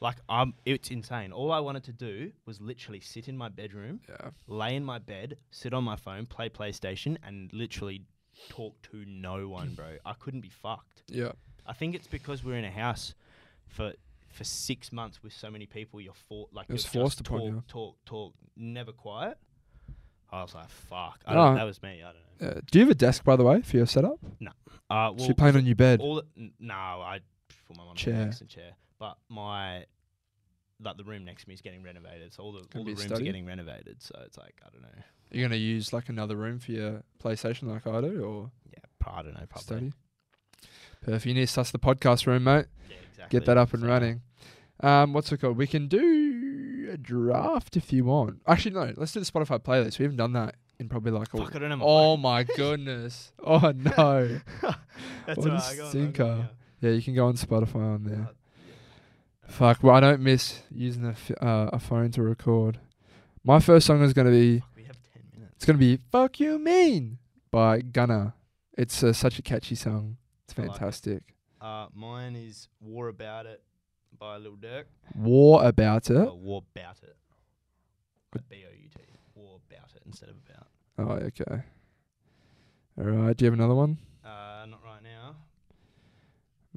[0.00, 1.32] like, I'm, it's insane.
[1.32, 4.98] All I wanted to do was literally sit in my bedroom, yeah, lay in my
[4.98, 8.02] bed, sit on my phone, play PlayStation, and literally
[8.48, 9.96] talk to no one, bro.
[10.04, 11.02] I couldn't be fucked.
[11.08, 11.32] yeah,
[11.66, 13.14] I think it's because we're in a house
[13.68, 13.92] for
[14.28, 16.00] for six months with so many people.
[16.00, 17.62] You're for like It was you're forced upon talk, you.
[17.68, 19.38] talk, talk, never quiet.
[20.30, 21.20] I was like, fuck.
[21.26, 21.44] I No.
[21.46, 22.02] don't, that was me.
[22.02, 22.54] I don't know.
[22.56, 22.60] yeah.
[22.70, 24.18] Do you have a desk by the way for your setup?
[24.40, 24.50] No.
[24.90, 26.00] Uh, well, so you're playing on your bed.
[26.00, 27.20] all the- n- no, I
[27.66, 28.30] put my mum's Chair.
[28.40, 29.84] and chair, but my
[30.82, 32.94] like the room next to me is getting renovated, so all the all the a
[32.94, 34.02] rooms are getting renovated.
[34.02, 35.02] So it's like I don't know.
[35.32, 39.22] You're gonna use like another room for your PlayStation, like I do, or Yeah, I
[39.22, 39.46] don't know.
[39.48, 39.62] Probably.
[39.62, 39.92] study.
[41.02, 41.26] Perfect.
[41.26, 42.66] You need to suss the podcast room, mate.
[42.88, 43.38] Yeah, exactly.
[43.40, 44.22] Get that up and So- running.
[44.80, 45.56] Um, what's it called?
[45.56, 48.42] We can do a draft if you want.
[48.46, 48.92] Actually, no.
[48.96, 49.98] Let's do the Spotify playlist.
[49.98, 51.38] We haven't done that in probably like a.
[51.38, 51.78] Fuck, I don't know.
[51.82, 53.32] Oh my goodness!
[53.42, 54.40] Oh no!
[55.26, 56.22] That's what a I on, stinker.
[56.24, 56.48] on,
[56.82, 58.28] Yeah, you can go on Spotify on there.
[59.48, 59.82] Fuck.
[59.82, 62.78] Well, I don't miss using a, f- uh, a phone to record.
[63.44, 64.58] My first song is gonna be.
[64.60, 65.52] Fuck, we have ten minutes.
[65.56, 67.18] It's gonna be "Fuck You Mean"
[67.50, 68.34] by Gunna.
[68.76, 70.16] It's uh, such a catchy song.
[70.44, 70.72] It's I like it.
[70.78, 71.22] fantastic.
[71.60, 73.62] Uh, mine is "War About It"
[74.18, 74.84] by Lil Durk.
[75.14, 76.16] War about it.
[76.28, 77.16] Uh, War About It.
[78.50, 79.00] B O U T.
[79.34, 80.66] War About It instead of about.
[80.98, 81.62] Oh, okay.
[82.98, 83.36] All right.
[83.36, 83.98] Do you have another one?
[84.24, 84.80] Uh, not.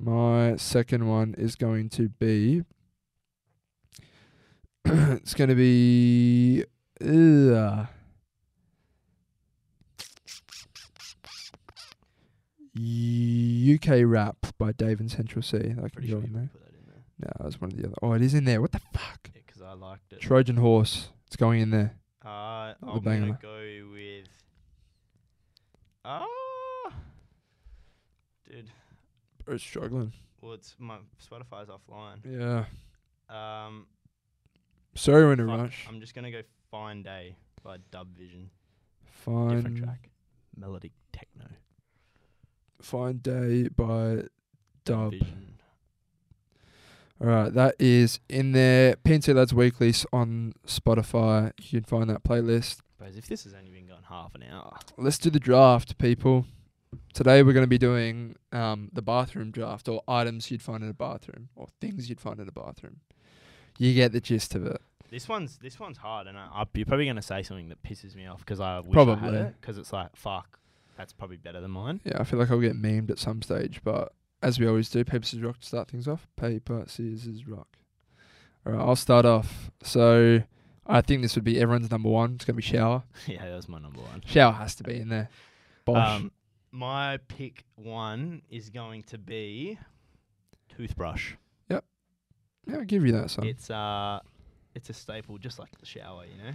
[0.01, 2.63] My second one is going to be.
[4.85, 6.63] it's going to be.
[7.03, 7.85] Uh,
[12.77, 15.57] UK rap by Dave and Central Cee.
[15.73, 16.49] That Pretty go sure you there.
[16.53, 17.03] put that in there.
[17.19, 17.95] No, that was one of the other.
[18.01, 18.61] Oh, it is in there.
[18.61, 19.29] What the fuck?
[19.33, 20.21] Yeah, 'cause I liked it.
[20.21, 21.09] Trojan Horse.
[21.27, 21.95] It's going in there.
[22.23, 23.25] Uh, the I'm banger.
[23.27, 24.27] gonna go with.
[26.05, 26.25] Ah,
[28.49, 28.69] dude.
[29.49, 30.13] Bro's struggling.
[30.41, 32.19] Well, it's my Spotify's offline.
[32.23, 32.65] Yeah.
[33.29, 33.87] Um,
[34.93, 35.87] Sorry we're in a fuck, rush.
[35.89, 38.51] I'm just gonna go "Fine Day" by Dub Vision.
[39.05, 39.55] Fine.
[39.55, 40.09] Different track.
[40.55, 41.47] Melodic techno.
[42.79, 44.25] Fine Day by
[44.85, 45.13] Dub.
[45.13, 45.59] Vision.
[47.19, 48.97] All right, that is in there.
[48.97, 51.53] PNC Lads Weekly on Spotify.
[51.59, 52.81] You can find that playlist.
[52.99, 54.77] Suppose if this has only been going half an hour.
[54.95, 56.45] Let's do the draft, people.
[57.13, 60.89] Today we're going to be doing um, the bathroom draft, or items you'd find in
[60.89, 63.01] a bathroom, or things you'd find in a bathroom.
[63.77, 64.81] You get the gist of it.
[65.11, 68.15] This one's this one's hard, and I, I, you're probably gonna say something that pisses
[68.15, 69.15] me off because I wish I Probably.
[69.15, 70.59] had it because it's like fuck,
[70.97, 71.99] that's probably better than mine.
[72.03, 75.03] Yeah, I feel like I'll get memed at some stage, but as we always do,
[75.03, 76.27] paper scissors rock to start things off.
[76.35, 77.77] Paper scissors rock.
[78.65, 79.71] All right, I'll start off.
[79.81, 80.43] So
[80.85, 82.35] I think this would be everyone's number one.
[82.35, 83.03] It's gonna be shower.
[83.27, 84.21] yeah, that was my number one.
[84.25, 85.29] Shower has to be in there.
[85.85, 86.19] Bosh.
[86.19, 86.31] Um,
[86.71, 89.77] my pick one is going to be
[90.69, 91.33] toothbrush.
[91.69, 91.83] Yep.
[92.67, 93.45] Yeah, I'll give you that, son.
[93.47, 94.19] It's uh,
[94.75, 96.53] it's a staple, just like the shower, you know.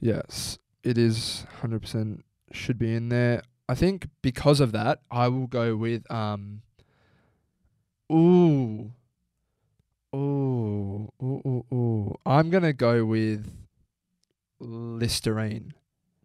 [0.00, 2.20] Yes, it is 100%
[2.50, 3.42] should be in there.
[3.68, 6.62] I think because of that, I will go with um.
[8.12, 8.92] Ooh.
[10.14, 11.08] Ooh.
[11.22, 11.42] Ooh.
[11.46, 11.64] Ooh.
[11.72, 12.14] Ooh.
[12.26, 13.50] I'm gonna go with
[14.58, 15.72] Listerine,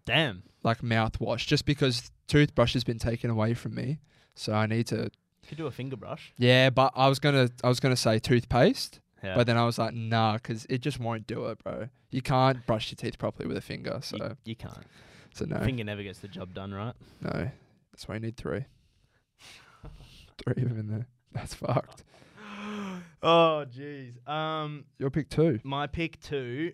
[0.08, 0.42] Damn.
[0.64, 4.00] like mouthwash, just because toothbrush has been taken away from me,
[4.34, 4.96] so I need to.
[5.44, 6.34] You could do a finger brush.
[6.38, 9.36] Yeah, but I was gonna, I was gonna say toothpaste, Yeah.
[9.36, 11.90] but then I was like, "Nah, cuz it just won't do it, bro.
[12.10, 14.86] You can't brush your teeth properly with a finger, so you, you can't.
[15.34, 15.60] so no.
[15.60, 16.96] Finger never gets the job done, right?
[17.22, 17.52] No,
[17.92, 18.66] that's why you need three.
[20.44, 21.08] three of them in there.
[21.34, 22.04] That's fucked.
[23.22, 24.28] oh jeez.
[24.28, 26.74] Um, Your pick two, my pick two.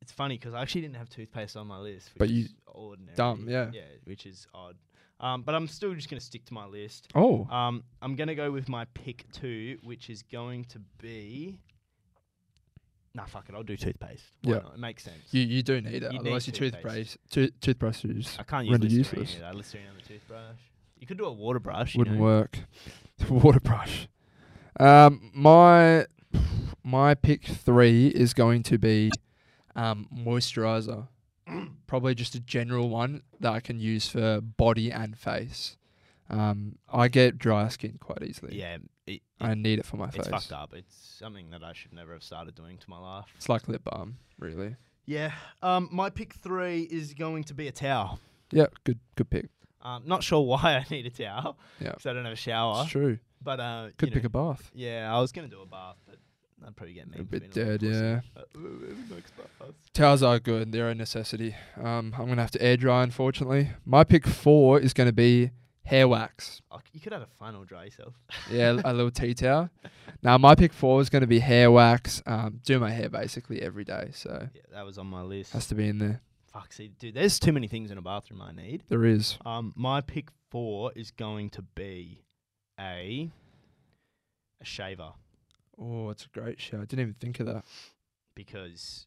[0.00, 2.54] It's funny because I actually didn't have toothpaste on my list, which But you- is
[2.66, 3.16] ordinary.
[3.16, 3.70] dumb, yeah.
[3.72, 4.76] Yeah, which is odd.
[5.20, 7.08] Um, but I'm still just gonna stick to my list.
[7.14, 11.58] Oh, Um, I'm gonna go with my pick two, which is going to be.
[13.14, 13.54] Nah, fuck it.
[13.56, 14.22] I'll do toothpaste.
[14.42, 14.58] Why Yeah.
[14.60, 14.74] not?
[14.74, 15.34] it makes sense.
[15.34, 16.02] you you do need it.
[16.04, 17.18] You need Otherwise, your toothpaste.
[17.30, 19.22] toothbrush to, toothbrush is I can't use rendered Listerine.
[19.22, 19.42] useless.
[19.42, 19.56] Either.
[19.56, 20.58] Listerine on the toothbrush.
[21.00, 21.94] You could do a water brush.
[21.94, 22.22] you wouldn't know.
[22.22, 22.58] work.
[23.28, 24.08] Water brush.
[24.78, 26.06] Um, my
[26.84, 29.10] my pick three is going to be
[29.76, 31.08] um moisturizer.
[31.86, 35.76] probably just a general one that I can use for body and face.
[36.30, 38.58] Um, I get dry skin quite easily.
[38.58, 40.26] Yeah, it, I need it for my it's face.
[40.26, 40.74] It's fucked up.
[40.74, 43.26] It's something that I should never have started doing to my life.
[43.36, 44.76] It's like lip balm, really.
[45.06, 45.32] Yeah.
[45.62, 48.20] Um, my pick three is going to be a towel.
[48.50, 49.48] Yeah, good, good pick.
[49.80, 51.58] Um, not sure why I need a towel.
[51.80, 51.90] Yeah.
[51.90, 52.82] Because I don't have a shower.
[52.82, 53.18] It's true.
[53.42, 54.70] But uh, Could pick know, a bath.
[54.74, 55.96] Yeah, I was gonna do a bath,
[56.66, 58.20] I'd probably get me A bit dead, yeah.
[58.36, 59.74] Uh, bath.
[59.94, 60.72] Towels are good.
[60.72, 61.54] They're a necessity.
[61.76, 63.70] Um, I'm gonna have to air dry, unfortunately.
[63.84, 65.50] My pick four is gonna be
[65.84, 66.60] hair wax.
[66.70, 68.14] Oh, you could have a final dry yourself.
[68.50, 69.70] Yeah, a little tea towel.
[70.22, 72.22] Now my pick four is gonna be hair wax.
[72.26, 75.52] Um, do my hair basically every day, so Yeah, that was on my list.
[75.52, 76.20] has to be in there.
[76.52, 78.82] Fuck, see, dude, there's too many things in a bathroom I need.
[78.88, 79.38] There is.
[79.46, 82.22] Um, my pick four is going to be
[82.80, 83.30] a
[84.60, 85.12] a shaver
[85.80, 86.76] Oh, it's a great show.
[86.78, 87.64] I didn't even think of that.
[88.34, 89.06] because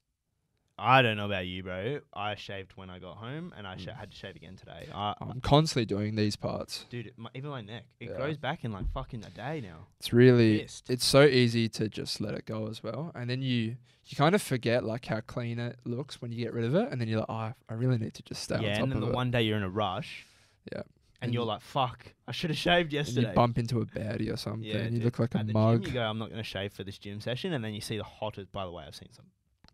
[0.78, 2.00] I don't know about you, bro.
[2.14, 3.96] I shaved when I got home, and I sh- Mm.
[3.98, 4.88] had to shave again today.
[4.94, 6.86] I, I'm constantly doing these parts.
[6.90, 8.16] dude, my, even my neck, it Yeah.
[8.18, 9.88] grows back in like fucking a day now.
[10.00, 10.90] It's really Pissed.
[10.90, 14.34] it's so easy to just let it go as well, and then you you kind
[14.36, 17.08] of forget like how clean it looks when you get rid of it, and then
[17.08, 19.06] you're like, oh, I really need to just stay on yeah, top and then of
[19.06, 19.16] the it.
[19.16, 20.26] one day you're in a rush.
[20.72, 20.82] Yeah.
[21.22, 23.30] And, you're like, fuck, I should have shaved yesterday.
[23.30, 25.06] you bump into a baddie or something, yeah, and you dude.
[25.06, 25.84] look like a At the mug.
[25.84, 27.82] Gym, you go, I'm not going to shave for this gym session, and then you
[27.82, 28.52] see the hottest.
[28.52, 29.26] By the way, I've seen some.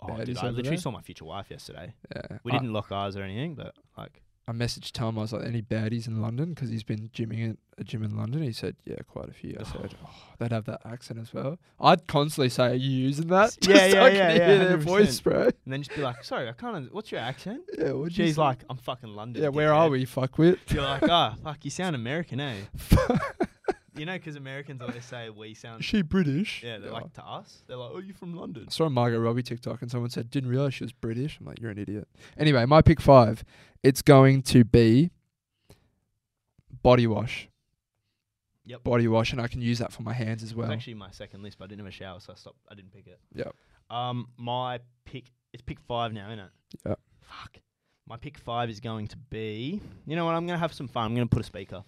[0.02, 0.78] Oh, dude, I over literally there?
[0.78, 1.94] saw my future wife yesterday.
[2.16, 5.18] Yeah, We I, didn't lock eyes or anything, but like, I messaged Tom.
[5.18, 6.54] I was like, any baddies in London?
[6.54, 8.42] Because he's been gymming at a gym in London.
[8.44, 9.58] He said, yeah, quite a few.
[9.60, 11.60] I said, oh, they'd have that accent as well.
[11.82, 13.58] I'd constantly say, are you using that?
[13.68, 15.42] Yeah, Just so yeah, I yeah, can yeah, hear their voice, bro.
[15.44, 16.94] and then just be like, sorry, I can't.
[16.94, 17.64] What's your accent?
[17.78, 18.42] Yeah, what'd you She's say?
[18.42, 19.44] like, I'm fucking London.
[19.44, 20.58] yeah, where are dickhead." we, fuckwit?
[20.70, 22.56] You're like, ah, fuck, you sound American, eh?
[23.98, 25.84] You know, because Americans always say we sound.
[25.84, 26.64] she British?
[26.64, 27.62] Yeah, they're like to us.
[27.68, 28.66] They're like, oh, you from London?
[28.68, 31.38] I saw a Margot Robbie TikTok and someone said, didn't realize she was British.
[31.40, 32.08] I'm like, you're an idiot.
[32.38, 33.44] Anyway, my pick five,
[33.84, 35.12] it's going to be
[36.84, 37.50] body wash.
[38.66, 38.84] Yep.
[38.84, 40.68] Body wash, and I can use that for my hands as well.
[40.68, 42.58] was actually my second list, but I didn't have a shower, so I stopped.
[42.70, 43.20] I didn't pick it.
[43.34, 43.56] Yep.
[43.90, 45.32] Um, my pick.
[45.54, 46.50] It's pick five now, isn't it?
[46.86, 47.00] Yep.
[47.22, 47.58] Fuck.
[48.08, 49.82] My pick five is going to be.
[50.06, 50.36] You know what?
[50.36, 51.06] I'm gonna have some fun.
[51.06, 51.84] I'm gonna put a speaker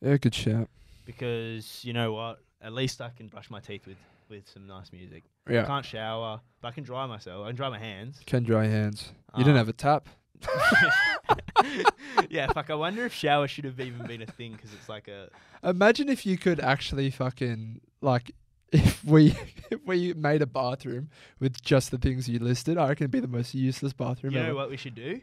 [0.00, 0.68] Yeah, good shout.
[1.08, 2.38] Because you know what?
[2.60, 3.96] At least I can brush my teeth with
[4.28, 5.24] with some nice music.
[5.46, 5.64] I Yeah.
[5.64, 7.44] can't shower, but I can dry myself.
[7.44, 8.20] I can dry my hands.
[8.26, 9.12] Can dry hands.
[9.36, 10.06] You didn't Um, have a tap.
[12.30, 12.68] yeah, fuck.
[12.70, 15.30] I wonder if shower should have even been a thing because it's like a.
[15.64, 18.32] Imagine if you could actually fucking like
[18.72, 19.34] if we
[19.70, 21.08] if we made a bathroom
[21.40, 24.40] with just the things you listed, I reckon it'd be the most useless bathroom You
[24.40, 24.48] ever.
[24.48, 25.20] know what we should do?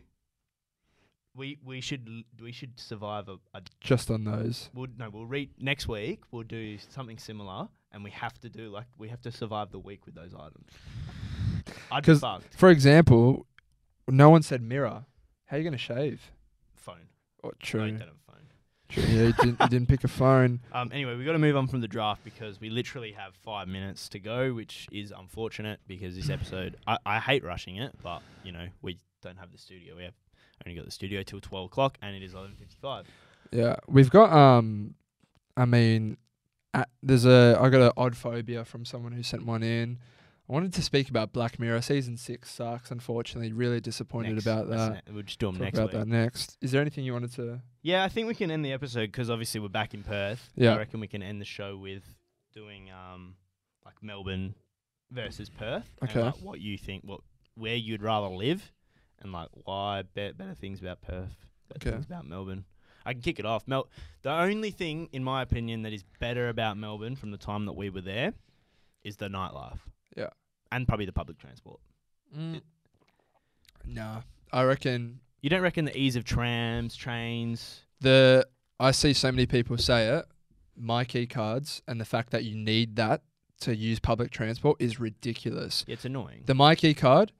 [1.35, 4.69] We we should l- we should survive a, a Just on those.
[4.73, 6.21] We'll no, we'll read next week.
[6.31, 9.79] We'll do something similar, and we have to do like we have to survive the
[9.79, 10.69] week with those items.
[11.91, 12.55] I'd be 'Cause- fucked.
[12.55, 13.47] For example,
[14.07, 15.05] no one said mirror.
[15.45, 16.31] How are you gonna shave?
[16.75, 17.09] Phone.
[17.43, 17.85] Oh, No, true.
[17.85, 18.41] you don't have a phone.
[18.89, 19.03] true.
[19.03, 20.61] Yeah, you didn't, you didn't pick a phone.
[20.71, 20.89] Um.
[20.93, 24.07] Anyway, we got to move on from the draft because we literally have five minutes
[24.09, 26.77] to go, which is unfortunate because this episode.
[26.87, 29.95] I, I hate rushing it, but you know we don't have the studio.
[29.95, 30.13] We have
[30.65, 33.05] only got the studio till twelve o'clock, and it is eleven fifty-five.
[33.51, 34.95] Yeah, we've got um,
[35.55, 36.17] I mean,
[36.73, 39.99] uh, there's a I got an odd phobia from someone who sent one in.
[40.47, 41.81] I wanted to speak about Black Mirror.
[41.81, 42.91] Season six sucks.
[42.91, 44.45] Unfortunately, really disappointed Next.
[44.45, 45.03] about that.
[45.11, 45.99] we'll just do them Talk next about week.
[46.01, 46.57] that next.
[46.61, 47.61] Is there anything you wanted to?
[47.81, 50.51] Yeah, I think we can end the episode because obviously we're back in Perth.
[50.55, 50.73] Yeah.
[50.73, 52.03] I reckon we can end the show with
[52.53, 53.35] doing um
[53.85, 54.53] like Melbourne
[55.11, 55.89] versus Perth.
[56.03, 56.19] Okay.
[56.19, 57.03] And, like, what you think?
[57.05, 57.21] What
[57.55, 58.71] where you'd rather live,
[59.25, 61.35] and like why be- better things about Perth,
[61.67, 61.91] better Okay.
[61.91, 62.63] things about Melbourne.
[63.05, 63.67] I can kick it off.
[63.67, 63.89] Mel,
[64.21, 67.73] the only thing in my opinion that is better about Melbourne from the time that
[67.73, 68.33] we were there
[69.03, 69.79] is the nightlife.
[70.15, 70.29] Yeah.
[70.71, 71.79] And probably the public transport.
[72.35, 72.61] Mm.
[73.85, 77.81] Nah, I reckon You don't reckon the ease of trams, trains?
[78.01, 78.47] the
[78.79, 80.25] I see so many people say it.
[80.79, 83.21] Myki cards and the fact that you need that
[83.61, 85.85] to use public transport is ridiculous.
[85.87, 86.43] It's annoying.
[86.45, 87.31] The Myki card,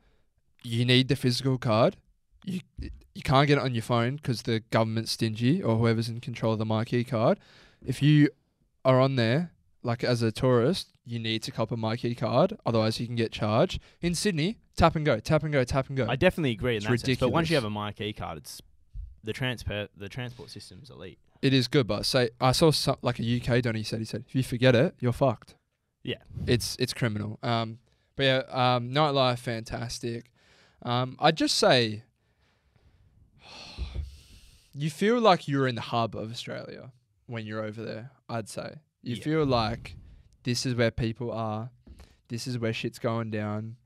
[0.66, 1.96] you need the physical card.
[2.44, 6.20] You you can't get it on your phone because the government's stingy or whoever's in
[6.20, 7.40] control of the Myki card.
[7.86, 8.30] If you
[8.84, 9.52] are on there,
[9.84, 13.32] like as a tourist, you need to cop a Myki card, otherwise you can get
[13.32, 13.80] charged.
[14.02, 16.08] In Sydney, tap and go, tap and go, tap and go.
[16.10, 17.20] I definitely agree in It's that sense.
[17.20, 18.62] But once you have a Myki card, it's
[19.24, 21.20] the transfer the transport system's elite.
[21.42, 24.26] It is good, but say I saw some, like a UK Donny said he said
[24.28, 25.56] if you forget it, you're fucked.
[26.04, 26.18] Yeah.
[26.46, 27.40] it's it's criminal.
[27.42, 27.80] Um,
[28.16, 30.32] but yeah, um, nightlife fantastic.
[30.86, 32.04] Um, I'd just say
[34.74, 36.92] you feel like you're in the hub of Australia
[37.28, 38.12] when you're over there.
[38.30, 39.24] I'd say you Yeah.
[39.24, 39.96] feel like
[40.44, 41.72] this is where people are.
[42.28, 43.78] This is where shit's going down.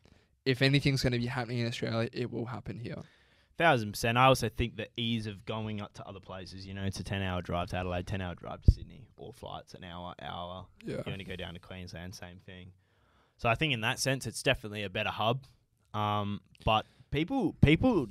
[0.46, 3.02] If anything's going to be happening in Australia, it will happen here.
[3.58, 4.18] thousand percent.
[4.18, 6.66] I also think the ease of going up to other places.
[6.66, 9.84] You know, it's a ten-hour drive to Adelaide, ten-hour drive to Sydney, all flights an
[9.84, 10.66] hour, hour.
[10.86, 11.02] Yeah.
[11.06, 12.72] You only go down to Queensland, same thing.
[13.38, 15.44] So I think in that sense, it's definitely a better hub.
[15.94, 18.08] Um, but people, people,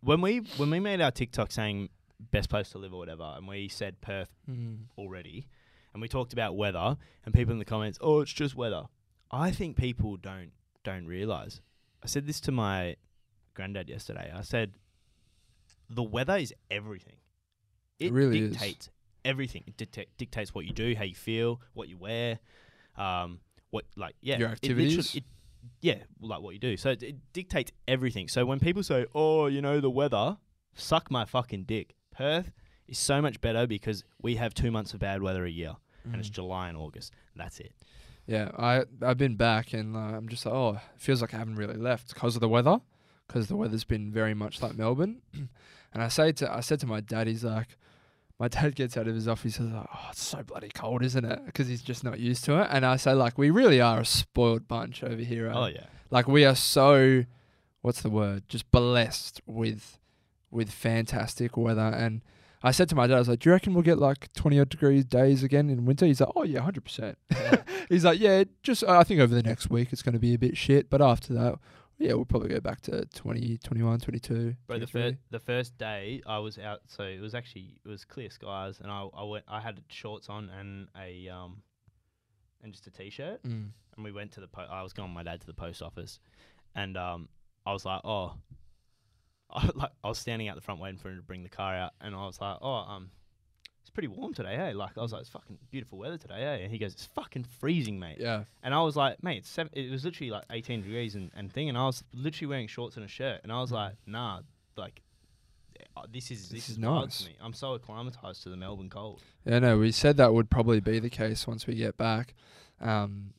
[0.00, 1.88] when we when we made our TikTok saying
[2.30, 4.86] best place to live or whatever, and we said Perth Mm.
[4.96, 5.46] already,
[5.92, 8.84] and we talked about weather, and people in the comments, oh, it's just weather.
[9.30, 10.52] I think people don't
[10.84, 11.60] don't realize.
[12.02, 12.96] I said this to my
[13.54, 14.32] granddad yesterday.
[14.34, 14.72] I said,
[15.88, 17.16] the weather is everything.
[18.00, 18.52] It It, really is.
[18.52, 18.88] dictates
[19.24, 19.62] everything.
[19.66, 22.40] It dicta- dictates what you do, how you feel, what you wear,
[22.96, 23.40] um,
[23.70, 25.14] what like yeah, Your activities?
[25.14, 25.24] it-
[25.80, 26.76] yeah, like what you do.
[26.76, 28.28] So it, it dictates everything.
[28.28, 30.38] So when people say, "Oh, you know the weather,"
[30.74, 31.94] suck my fucking dick.
[32.10, 32.52] Perth
[32.88, 36.16] is so much better because we have two months of bad weather a year, and
[36.16, 36.32] it's Mm.
[36.34, 37.12] July and August.
[37.36, 37.72] That's it.
[38.26, 41.38] Yeah, I I've been back and uh, I'm just like, oh, it feels like I
[41.38, 42.80] haven't really left because of the weather,
[43.26, 45.22] because the weather's been very much like Melbourne.
[45.34, 47.76] and I say to I said to my dad, he's like,
[48.42, 51.24] my dad gets out of his office, he's like, oh, it's so bloody cold, isn't
[51.24, 51.46] it?
[51.46, 52.66] Because he's just not used to it.
[52.72, 55.46] And I say like, we really are a spoiled bunch over here.
[55.46, 55.52] eh?
[55.54, 57.24] Oh yeah, Like we are so,
[57.82, 58.42] what's the word?
[58.48, 60.00] Just blessed with,
[60.50, 61.80] with fantastic weather.
[61.94, 62.22] And
[62.64, 64.58] I said to my dad, I was like, "Do you reckon we'll get like twenty
[64.60, 67.18] odd degrees days again in winter?" He's like, "Oh yeah, hundred percent."
[67.88, 70.38] He's like, "Yeah, just I think over the next week it's going to be a
[70.38, 71.58] bit shit, but after that,
[72.02, 74.54] yeah, we'll probably go back to 20, 21, 22.
[74.66, 77.88] Bro, the 23." first the first day I was out, so it was actually it
[77.88, 81.62] was clear skies, and I I went I had shorts on and a um
[82.62, 83.70] and just a t-shirt, Mm.
[83.96, 85.82] and we went to the po- I was going with my dad to the post
[85.82, 86.20] office,
[86.74, 87.28] and um
[87.66, 88.34] I was like oh,
[89.50, 91.74] I, like I was standing out the front waiting for him to bring the car
[91.74, 93.10] out, and I was like oh um.
[93.82, 94.72] It's pretty warm today, hey.
[94.72, 96.62] Like I was like, it's fucking beautiful weather today, hey.
[96.62, 98.16] And he goes, it's fucking freezing, mate.
[98.20, 101.30] Yeah, And I was like, mate, it's seven, it was literally like 18 degrees and,
[101.36, 101.68] and thing.
[101.68, 103.40] And I was literally wearing shorts and a shirt.
[103.42, 104.40] And I was like, nah,
[104.76, 105.02] like,
[105.96, 107.26] uh, this is This this, is nice.
[107.26, 107.34] me.
[107.40, 109.20] I'm so acclimatized to the Melbourne cold.
[109.44, 109.58] yeah.
[109.58, 112.34] No, we said that would probably be the case once we get back.
[112.80, 113.34] Um,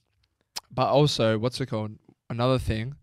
[0.69, 1.91] but also, what's it called?
[2.29, 2.95] Another thing,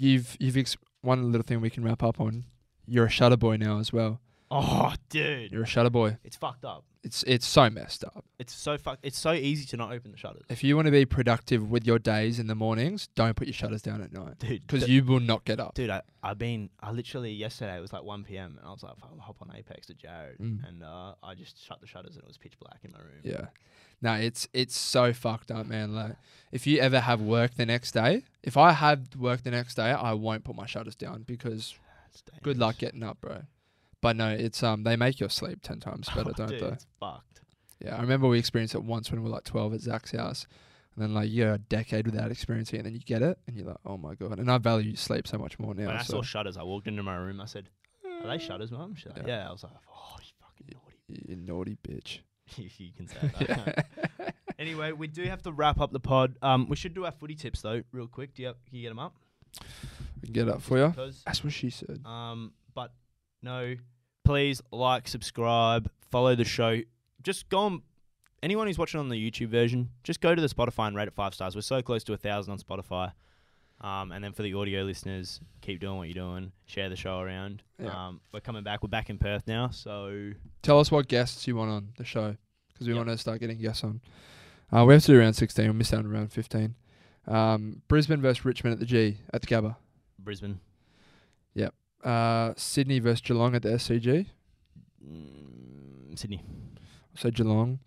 [0.00, 2.44] you've you've ex- one little thing we can wrap up on.
[2.86, 4.20] You're a shutter boy now as well.
[4.56, 6.16] Oh, dude, You're a shutter boy.
[6.24, 6.84] it's fucked up.
[7.02, 8.24] It's it's so messed up.
[8.38, 8.98] It's so fuck.
[9.02, 11.84] It's so easy to not open the shutters, If you want to be productive with
[11.86, 14.66] your days in the mornings, don't put your shutters down at night dude.
[14.66, 15.74] because you will not get up.
[15.74, 18.56] Dude, I I've been I literally yesterday it was like 1 p.m.
[18.58, 20.66] and I was like, I'll hop on Apex to Jared, Mm.
[20.66, 23.20] and uh, I just shut the shutters and it was pitch black in my room.
[23.22, 23.46] Yeah.
[24.00, 25.94] No, it's it's so fucked up, man.
[25.94, 26.16] Like
[26.52, 29.90] if you ever have work the next day, if I have work the next day,
[29.90, 31.74] I won't put my shutters down because
[32.42, 33.42] good luck getting up, bro.
[34.04, 36.66] But no, it's um they make your sleep ten times better, Oh, don't dude, they?
[36.68, 37.40] It's fucked.
[37.82, 40.46] Yeah, I remember we experienced it once when we were like twelve at Zach's house.
[40.94, 43.56] And then like you're a decade without experiencing it and then you get it and
[43.56, 44.38] you're like, Oh my god.
[44.38, 45.86] And I value sleep so much more now.
[45.86, 47.40] when I so saw shutters, I walked into my room.
[47.40, 47.68] I said,
[48.22, 49.38] "Are they shutters, mum?" She's like, Yeah.
[49.38, 52.18] "Yeah." I was like, "Oh, you fucking naughty." you naughty bitch.
[52.58, 54.34] if you can say that.
[54.58, 56.36] anyway, we do have to wrap up the pod.
[56.42, 58.34] Um, we should do our footy tips though, real quick.
[58.34, 59.14] Do you you get them up?
[60.20, 60.94] We can get up for you.
[61.26, 62.00] That's what she said.
[62.04, 62.92] um, but
[63.42, 63.74] no,
[64.24, 66.80] please like, subscribe, follow the show.
[67.22, 67.82] Just go on.
[68.42, 71.14] Anyone who's watching on the YouTube version, just go to the Spotify and rate it
[71.14, 71.54] five stars.
[71.54, 73.12] We're so close to a thousand on Spotify.
[73.80, 76.52] Um, and then for the audio listeners, keep doing what you're doing.
[76.66, 77.62] Share the show around.
[77.82, 78.08] Yeah.
[78.08, 78.82] Um, we're coming back.
[78.82, 82.36] We're back in Perth now, so Tell us what guests you want on the show
[82.72, 83.06] because we Yep.
[83.06, 84.00] want to start getting guests on.
[84.72, 85.66] Uh, we have to do round 16.
[85.66, 86.74] We missed out on round 15.
[87.26, 89.76] Um, Brisbane versus Richmond at the G at the Gabba.
[90.18, 90.60] Brisbane,
[92.04, 94.26] Uh, Sydney versus Geelong at the SCG.
[95.04, 96.42] mm, Sydney,
[97.16, 97.78] So Geelong.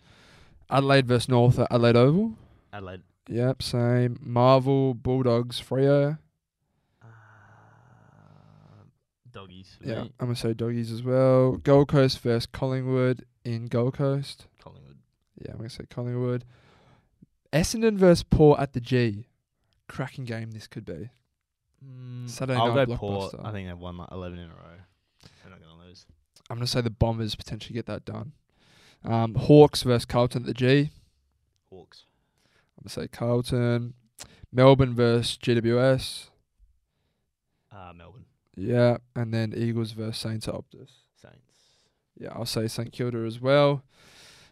[0.70, 2.34] Adelaide versus North at Adelaide Oval.
[2.74, 3.02] Adelaide.
[3.30, 4.18] Yep, same.
[4.22, 6.18] Marvel, Bulldogs, Freo.
[7.02, 7.08] Uh,
[9.32, 9.78] doggies.
[9.84, 10.12] Yeah, me.
[10.20, 11.54] I'm going to say Doggies as well.
[11.58, 14.48] Gold Coast versus Collingwood in Gold Coast.
[14.62, 14.98] Collingwood.
[15.42, 16.44] Yeah, I'm going to say Collingwood.
[17.54, 19.28] Essendon versus Port at the G.
[19.88, 21.10] Cracking game this could be.
[21.86, 23.34] Mm, Saturday I'll night go Port.
[23.34, 23.46] blockbuster.
[23.46, 24.78] I think they've won like 11 in a row.
[25.44, 26.06] They're not going to lose.
[26.50, 28.32] I'm going to say the Bombers potentially get that done.
[29.04, 30.92] Um, Hawks versus Carlton at the G.
[31.70, 32.06] Hawks.
[32.78, 33.94] I'm going to say Carlton.
[34.52, 36.28] Melbourne versus GWS.
[37.72, 38.26] Uh, Melbourne.
[38.56, 38.98] Yeah.
[39.16, 40.90] And then Eagles versus Saints at Optus.
[41.22, 41.38] Saints.
[42.18, 43.84] Yeah, I'll say St Kilda as well.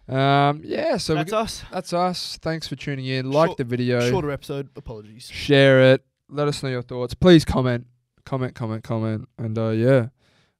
[0.07, 1.63] Um, yeah, so That's us.
[1.71, 2.37] that's us.
[2.39, 3.31] Thanks for tuning in.
[3.31, 3.99] Like Short- the video.
[4.11, 4.69] Shorter episode.
[4.75, 5.29] Apologies.
[5.33, 6.05] Share it.
[6.29, 7.13] Let us know your thoughts.
[7.13, 7.87] Please comment.
[8.25, 9.27] Comment, comment, comment.
[9.37, 10.07] And uh, yeah,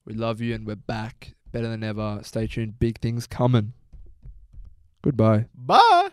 [0.06, 1.34] we love you and we're back.
[1.52, 2.20] Better than ever.
[2.24, 2.80] Stay tuned.
[2.80, 3.74] Big things coming.
[5.02, 5.46] Goodbye.
[5.56, 6.10] Bye.